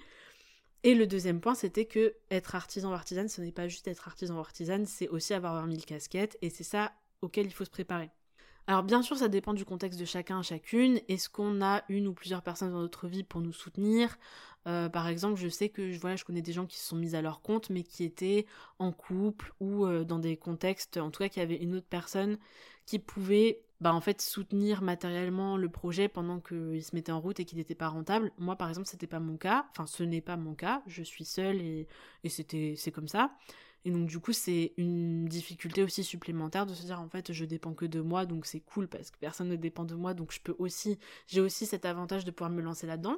[0.82, 4.08] Et le deuxième point, c'était que être artisan ou artisane, ce n'est pas juste être
[4.08, 7.64] artisan ou artisane, c'est aussi avoir 20 000 casquettes, et c'est ça auquel il faut
[7.66, 8.10] se préparer.
[8.66, 11.00] Alors bien sûr, ça dépend du contexte de chacun, chacune.
[11.08, 14.16] Est-ce qu'on a une ou plusieurs personnes dans notre vie pour nous soutenir?
[14.66, 17.16] Euh, Par exemple, je sais que voilà, je connais des gens qui se sont mis
[17.16, 18.46] à leur compte, mais qui étaient
[18.78, 22.38] en couple ou euh, dans des contextes, en tout cas, qui avait une autre personne
[22.86, 27.40] qui pouvait bah en fait soutenir matériellement le projet pendant qu'il se mettait en route
[27.40, 28.32] et qu'il n'était pas rentable.
[28.38, 31.24] Moi par exemple c'était pas mon cas, enfin ce n'est pas mon cas, je suis
[31.24, 31.86] seule et,
[32.24, 33.30] et c'était c'est comme ça.
[33.84, 37.44] Et donc du coup c'est une difficulté aussi supplémentaire de se dire en fait je
[37.46, 40.32] dépends que de moi donc c'est cool parce que personne ne dépend de moi donc
[40.32, 43.16] je peux aussi j'ai aussi cet avantage de pouvoir me lancer là-dedans.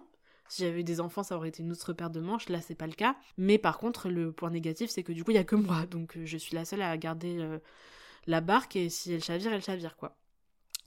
[0.49, 2.49] Si j'avais des enfants, ça aurait été une autre paire de manches.
[2.51, 3.17] Là, c'est pas le cas.
[3.39, 5.87] Mais par contre, le point négatif, c'est que du coup, il y a que moi.
[5.87, 7.59] Donc, je suis la seule à garder euh,
[8.27, 10.17] la barque et si elle chavire, elle chavire, quoi.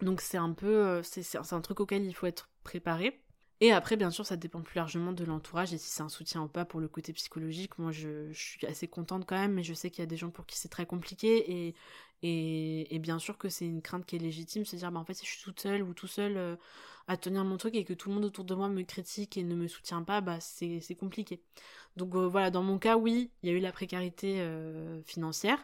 [0.02, 3.22] Donc c'est un peu, euh, c'est un truc auquel il faut être préparé.
[3.62, 6.42] Et après, bien sûr, ça dépend plus largement de l'entourage et si c'est un soutien
[6.42, 7.80] ou pas pour le côté psychologique.
[7.80, 10.30] Moi, je, suis assez contente quand même, mais je sais qu'il y a des gens
[10.30, 11.74] pour qui c'est très compliqué
[12.28, 15.14] et, bien sûr que c'est une crainte qui est légitime, se dire, bah en fait,
[15.14, 16.56] si je suis toute seule ou tout seul euh,
[17.08, 19.44] à tenir mon truc et que tout le monde autour de moi me critique et
[19.44, 21.42] ne me soutient pas, bah c'est compliqué.
[21.98, 24.44] Donc euh, voilà, dans mon cas, oui, il y a eu la précarité
[25.06, 25.60] financière.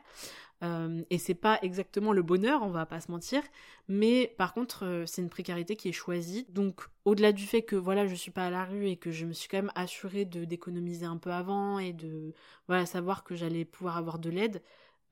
[0.64, 3.42] Euh, et c'est pas exactement le bonheur, on va pas se mentir,
[3.88, 6.46] mais par contre c'est une précarité qui est choisie.
[6.50, 9.26] Donc au-delà du fait que voilà je suis pas à la rue et que je
[9.26, 12.34] me suis quand même assurée de d'économiser un peu avant et de
[12.68, 14.62] voilà savoir que j'allais pouvoir avoir de l'aide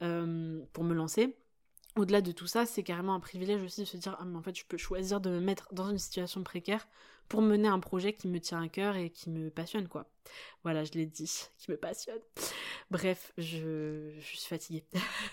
[0.02, 1.36] euh, pour me lancer.
[1.96, 4.56] Au-delà de tout ça, c'est carrément un privilège aussi de se dire ah en fait
[4.56, 6.88] je peux choisir de me mettre dans une situation précaire
[7.28, 10.10] pour mener un projet qui me tient à cœur et qui me passionne, quoi.
[10.64, 12.20] Voilà, je l'ai dit, qui me passionne.
[12.92, 14.86] Bref, je, je suis fatiguée.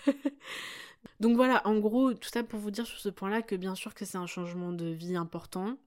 [1.19, 3.93] Donc voilà, en gros, tout ça pour vous dire sur ce point-là que bien sûr
[3.93, 5.77] que c'est un changement de vie important.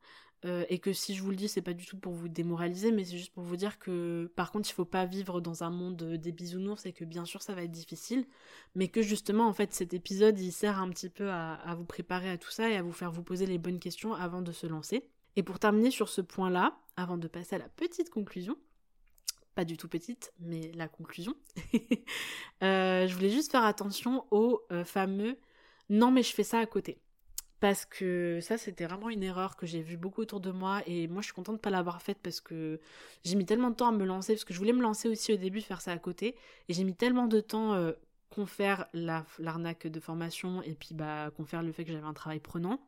[0.47, 2.93] Euh, et que si je vous le dis, c'est pas du tout pour vous démoraliser,
[2.93, 5.71] mais c'est juste pour vous dire que par contre, il faut pas vivre dans un
[5.71, 8.25] monde des bisounours et que bien sûr ça va être difficile,
[8.75, 12.31] mais que justement, en fait, cet épisode il sert un petit peu à, vous préparer
[12.31, 14.67] à tout ça et à vous faire vous poser les bonnes questions avant de se
[14.67, 15.09] lancer.
[15.37, 18.57] Et pour terminer sur ce point-là, avant de passer à la petite conclusion,
[19.55, 21.35] pas du tout petite, mais la conclusion,
[22.63, 25.37] euh, je voulais juste faire attention au euh, fameux
[25.91, 27.03] non mais je fais ça à côté.
[27.61, 31.09] Parce que ça, c'était vraiment une erreur que j'ai vue beaucoup autour de moi et
[31.09, 32.81] moi je suis contente de pas l'avoir faite parce que
[33.23, 35.35] j'ai mis tellement de temps à me lancer, parce que je voulais me lancer aussi
[35.35, 36.37] au début, faire ça à côté,
[36.69, 37.93] et j'ai mis tellement de temps euh,
[38.31, 42.81] confère l'arnaque de formation et puis bah confère le fait que j'avais un travail prenant.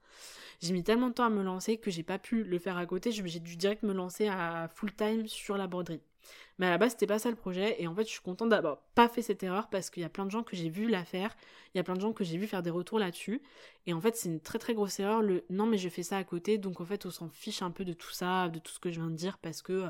[0.60, 2.86] J'ai mis tellement de temps à me lancer que j'ai pas pu le faire à
[2.86, 6.00] côté, j'ai dû direct me lancer à full time sur la broderie.
[6.58, 7.82] Mais à la base, c'était pas ça le projet.
[7.82, 10.08] Et en fait, je suis contente d'avoir pas fait cette erreur parce qu'il y a
[10.08, 11.34] plein de gens que j'ai vu la faire,
[11.74, 13.42] il y a plein de gens que j'ai vu faire des retours là-dessus.
[13.86, 16.16] Et en fait, c'est une très très grosse erreur le non mais je fais ça
[16.18, 18.72] à côté donc en fait, on s'en fiche un peu de tout ça, de tout
[18.72, 19.88] ce que je viens de dire parce que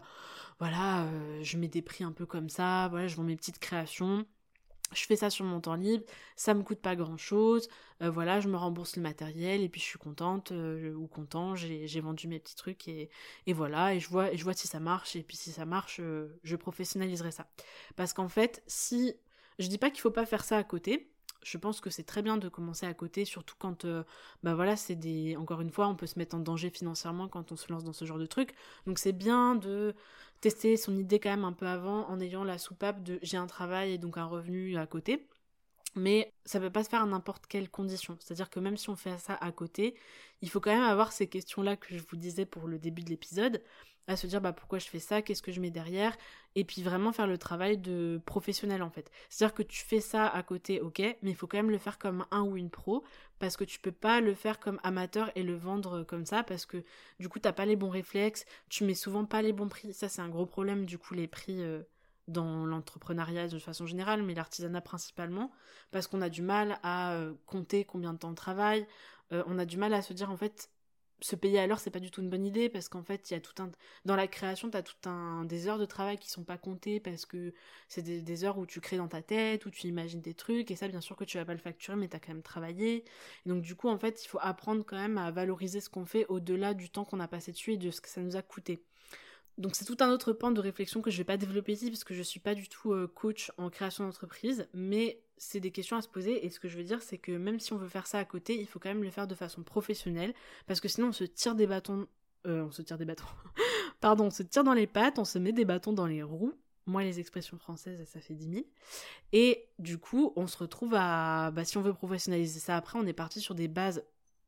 [0.58, 3.58] voilà, euh, je mets des prix un peu comme ça, voilà, je vends mes petites
[3.58, 4.24] créations
[4.94, 6.04] je fais ça sur mon temps libre,
[6.36, 7.68] ça me coûte pas grand chose,
[8.02, 11.54] euh, voilà, je me rembourse le matériel et puis je suis contente euh, ou content,
[11.54, 13.10] j'ai vendu mes petits trucs et,
[13.48, 16.00] voilà, et je vois, et je vois si ça marche et puis si ça marche,
[16.00, 17.46] euh, je professionnaliserai ça.
[17.96, 19.14] Parce qu'en fait, si
[19.58, 21.11] je dis pas qu'il faut pas faire ça à côté,
[21.42, 23.86] je pense que c'est très bien de commencer à côté, surtout quand,
[24.42, 27.52] bah voilà, c'est des, encore une fois, on peut se mettre en danger financièrement quand
[27.52, 28.54] on se lance dans ce genre de truc.
[28.86, 29.94] Donc c'est bien de
[30.40, 33.46] tester son idée quand même un peu avant en ayant la soupape de j'ai un
[33.46, 35.28] travail et donc un revenu à côté.
[35.94, 38.16] Mais ça peut pas se faire à n'importe quelle condition.
[38.18, 39.94] C'est-à-dire que même si on fait ça à côté,
[40.40, 43.10] il faut quand même avoir ces questions-là que je vous disais pour le début de
[43.10, 43.62] l'épisode
[44.06, 46.16] à se dire bah pourquoi je fais ça, qu'est-ce que je mets derrière,
[46.54, 49.10] et puis vraiment faire le travail de professionnel en fait.
[49.28, 51.98] C'est-à-dire que tu fais ça à côté, ok, mais il faut quand même le faire
[51.98, 53.04] comme un ou une pro,
[53.38, 56.66] parce que tu peux pas le faire comme amateur et le vendre comme ça, parce
[56.66, 56.84] que
[57.20, 60.08] du coup t'as pas les bons réflexes, tu mets souvent pas les bons prix, ça
[60.08, 61.82] c'est un gros problème du coup les prix euh,
[62.28, 65.50] dans l'entrepreneuriat de façon générale, mais l'artisanat principalement,
[65.90, 68.86] parce qu'on a du mal à euh, compter combien de temps on travaille,
[69.32, 70.70] euh, on a du mal à se dire en fait
[71.22, 73.34] se payer à l'heure, c'est pas du tout une bonne idée parce qu'en fait, il
[73.34, 73.70] y a tout un
[74.04, 77.00] dans la création, tu as tout un des heures de travail qui sont pas comptées
[77.00, 77.54] parce que
[77.88, 80.76] c'est des, heures où tu crées dans ta tête, où tu imagines des trucs et
[80.76, 83.04] ça bien sûr que tu vas pas le facturer mais tu as quand même travaillé.
[83.46, 86.04] Et donc du coup, en fait, il faut apprendre quand même à valoriser ce qu'on
[86.04, 88.42] fait au-delà du temps qu'on a passé dessus et de ce que ça nous a
[88.42, 88.82] coûté.
[89.58, 92.04] Donc c'est tout un autre pan de réflexion que je vais pas développer ici parce
[92.04, 95.96] que je suis pas du tout euh, coach en création d'entreprise, mais c'est des questions
[95.96, 97.88] à se poser et ce que je veux dire c'est que même si on veut
[97.88, 100.34] faire ça à côté, il faut quand même le faire de façon professionnelle
[100.68, 102.06] parce que sinon on se tire des bâtons
[102.46, 103.24] euh, on se tire des bâtons.
[104.00, 106.54] Pardon, on se tire dans les pattes, on se met des bâtons dans les roues.
[106.86, 108.64] Moi, les expressions françaises, ça fait 10 000.
[109.32, 111.52] Et du coup, on se retrouve à.
[111.52, 114.04] Bah, si on veut professionnaliser ça après, on est parti sur des bases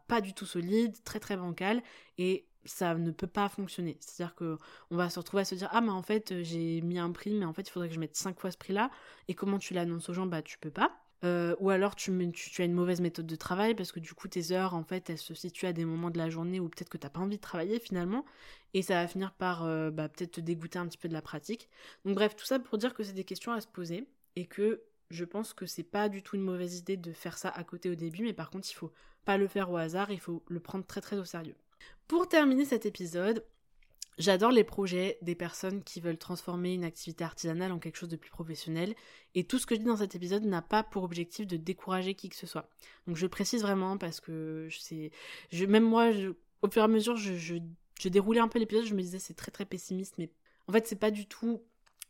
[0.08, 1.84] pas du tout solides, très très bancales.
[2.18, 3.96] Et ça ne peut pas fonctionner.
[4.00, 4.58] C'est-à-dire que
[4.90, 7.10] on va se retrouver à se dire ah mais en fait euh, j'ai mis un
[7.12, 8.90] prix mais en fait il faudrait que je mette 5 fois ce prix-là
[9.28, 10.26] et comment tu l'annonces aux gens?
[10.26, 10.92] Bah tu peux pas.
[11.24, 14.52] Euh, ou alors tu, as une mauvaise méthode de travail parce que du coup tes
[14.52, 16.98] heures en fait elles se situent à des moments de la journée où peut-être que
[16.98, 18.26] t'as pas envie de travailler finalement
[18.74, 21.22] et ça va finir par euh, bah, peut-être te dégoûter un petit peu de la
[21.22, 21.70] pratique.
[22.04, 24.06] Donc bref tout ça pour dire que c'est des questions à se poser
[24.36, 27.48] et que je pense que c'est pas du tout une mauvaise idée de faire ça
[27.48, 28.92] à côté au début mais par contre il faut
[29.24, 31.56] pas le faire au hasard, il faut le prendre très très au sérieux.
[32.06, 33.44] Pour terminer cet épisode,
[34.16, 38.16] J'adore les projets des personnes qui veulent transformer une activité artisanale en quelque chose de
[38.16, 38.94] plus professionnel.
[39.34, 42.14] Et tout ce que je dis dans cet épisode n'a pas pour objectif de décourager
[42.14, 42.70] qui que ce soit.
[43.08, 45.10] Donc je précise vraiment parce que c'est,
[45.66, 46.10] même moi,
[46.62, 49.34] au fur et à mesure, je, je, déroulais un peu l'épisode, je me disais c'est
[49.34, 50.30] très très pessimiste, mais
[50.68, 51.62] en fait c'est pas du tout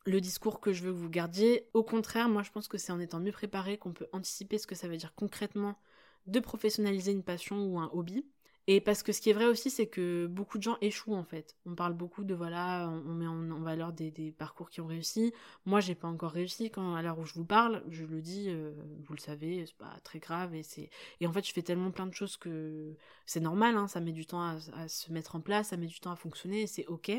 [0.04, 1.70] le discours que je veux que vous gardiez.
[1.72, 4.66] Au contraire, moi je pense que c'est en étant mieux préparé qu'on peut anticiper ce
[4.66, 5.78] que ça veut dire concrètement
[6.26, 8.26] de professionnaliser une passion ou un hobby.
[8.66, 11.24] Et parce que ce qui est vrai aussi, c'est que beaucoup de gens échouent en
[11.24, 11.54] fait.
[11.66, 15.34] On parle beaucoup de voilà, on met en, valeur des, parcours qui ont réussi.
[15.66, 18.46] Moi, j'ai pas encore réussi quand à l'heure où je vous parle, je le dis,
[18.48, 18.72] euh,
[19.06, 20.88] vous le savez, c'est pas très grave et c'est
[21.20, 22.96] et en fait, je fais tellement plein de choses que
[23.26, 23.76] c'est normal.
[23.76, 26.12] Hein, ça met du temps à, à, se mettre en place, ça met du temps
[26.12, 27.12] à fonctionner et c'est ok.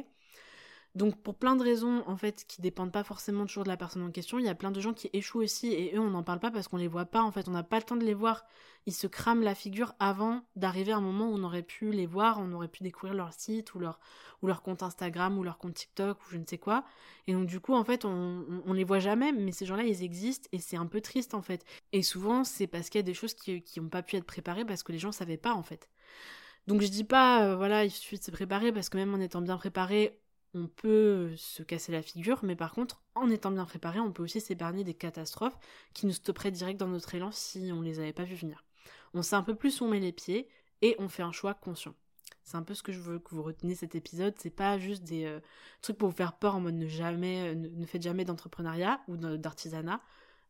[0.96, 4.02] Donc pour plein de raisons en fait qui dépendent pas forcément toujours de la personne
[4.02, 6.24] en question, il y a plein de gens qui échouent aussi et eux on n'en
[6.24, 8.06] parle pas parce qu'on les voit pas en fait, on n'a pas le temps de
[8.06, 8.46] les voir.
[8.86, 12.06] Ils se crament la figure avant d'arriver à un moment où on aurait pu les
[12.06, 14.00] voir, on aurait pu découvrir leur site ou leur
[14.41, 16.86] ou leur compte Instagram ou leur compte TikTok ou je ne sais quoi.
[17.28, 20.02] Et donc du coup en fait on, on, les voit jamais mais ces gens-là ils
[20.02, 21.66] existent et c'est un peu triste en fait.
[21.91, 24.26] Et souvent c'est parce qu'il y a des choses qui qui ont pas pu être
[24.26, 25.89] préparées parce que les gens savaient pas en fait.
[26.68, 29.20] Donc je dis pas, euh, voilà, il suffit de se préparer parce que même en
[29.20, 30.18] étant bien préparé,
[30.56, 34.24] on peut se casser la figure, mais par contre, en étant bien préparé, on peut
[34.24, 35.58] aussi s'épargner des catastrophes
[35.93, 38.64] qui nous stopperaient direct dans notre élan si on les avait pas vu venir.
[39.14, 40.47] On sait un peu plus où on met les pieds
[40.82, 41.93] et on fait un choix conscient.
[42.43, 44.36] C'est un peu ce que je veux que vous reteniez cet épisode.
[44.38, 45.39] C'est pas juste des euh,
[45.82, 49.18] trucs pour vous faire peur en mode ne jamais, euh, ne, faites jamais d'entrepreneuriat ou
[49.18, 49.99] d'artisanat,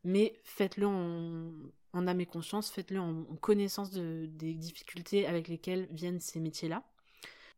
[0.04, 6.38] mais faites-le en, âme et conscience, faites-le en, connaissance des difficultés avec lesquelles viennent ces
[6.38, 6.84] métiers-là.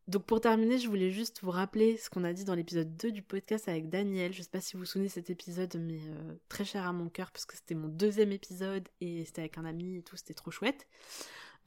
[0.08, 3.12] Donc pour terminer, je voulais juste vous rappeler ce qu'on a dit dans l'épisode 2
[3.12, 4.32] du podcast avec Daniel.
[4.32, 7.10] Je sais pas si vous vous souvenez cet épisode, mais euh, très cher à mon
[7.10, 10.32] cœur parce que c'était mon deuxième épisode et c'était avec un ami et tout, c'était
[10.32, 10.88] trop chouette.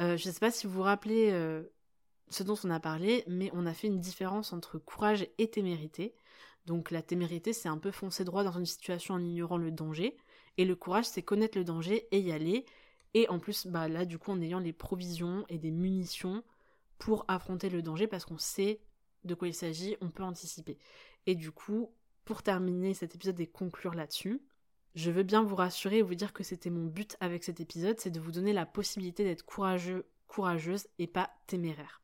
[0.01, 1.61] Euh, je sais pas si vous vous rappelez euh,
[2.29, 6.15] ce dont on a parlé, mais on a fait une différence entre courage et témérité.
[6.65, 10.17] Donc la témérité, c'est un peu foncer droit dans une situation en ignorant le danger,
[10.57, 12.65] et le courage, c'est connaître le danger et y aller.
[13.13, 16.43] Et en plus, bah là, du coup, en ayant les provisions et des munitions
[17.01, 18.79] pour affronter le danger parce qu'on sait
[19.23, 20.77] de quoi il s'agit, on peut anticiper.
[21.25, 21.89] Et du coup,
[22.25, 24.39] pour terminer cet épisode et conclure là-dessus,
[24.93, 27.99] je veux bien vous rassurer et vous dire que c'était mon but avec cet épisode,
[27.99, 32.03] c'est de vous donner la possibilité d'être courageux, courageuse et pas téméraire.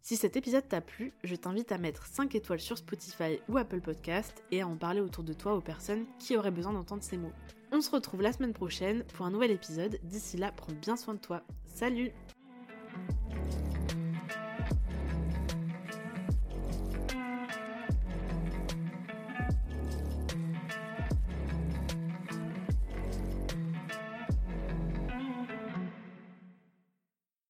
[0.00, 3.80] Si cet épisode t'a plu, je t'invite à mettre 5 étoiles sur Spotify ou Apple
[3.80, 7.16] Podcast et à en parler autour de toi aux personnes qui auraient besoin d'entendre ces
[7.16, 7.32] mots.
[7.70, 10.00] On se retrouve la semaine prochaine pour un nouvel épisode.
[10.02, 11.44] D'ici là, prends bien soin de toi.
[11.64, 12.10] Salut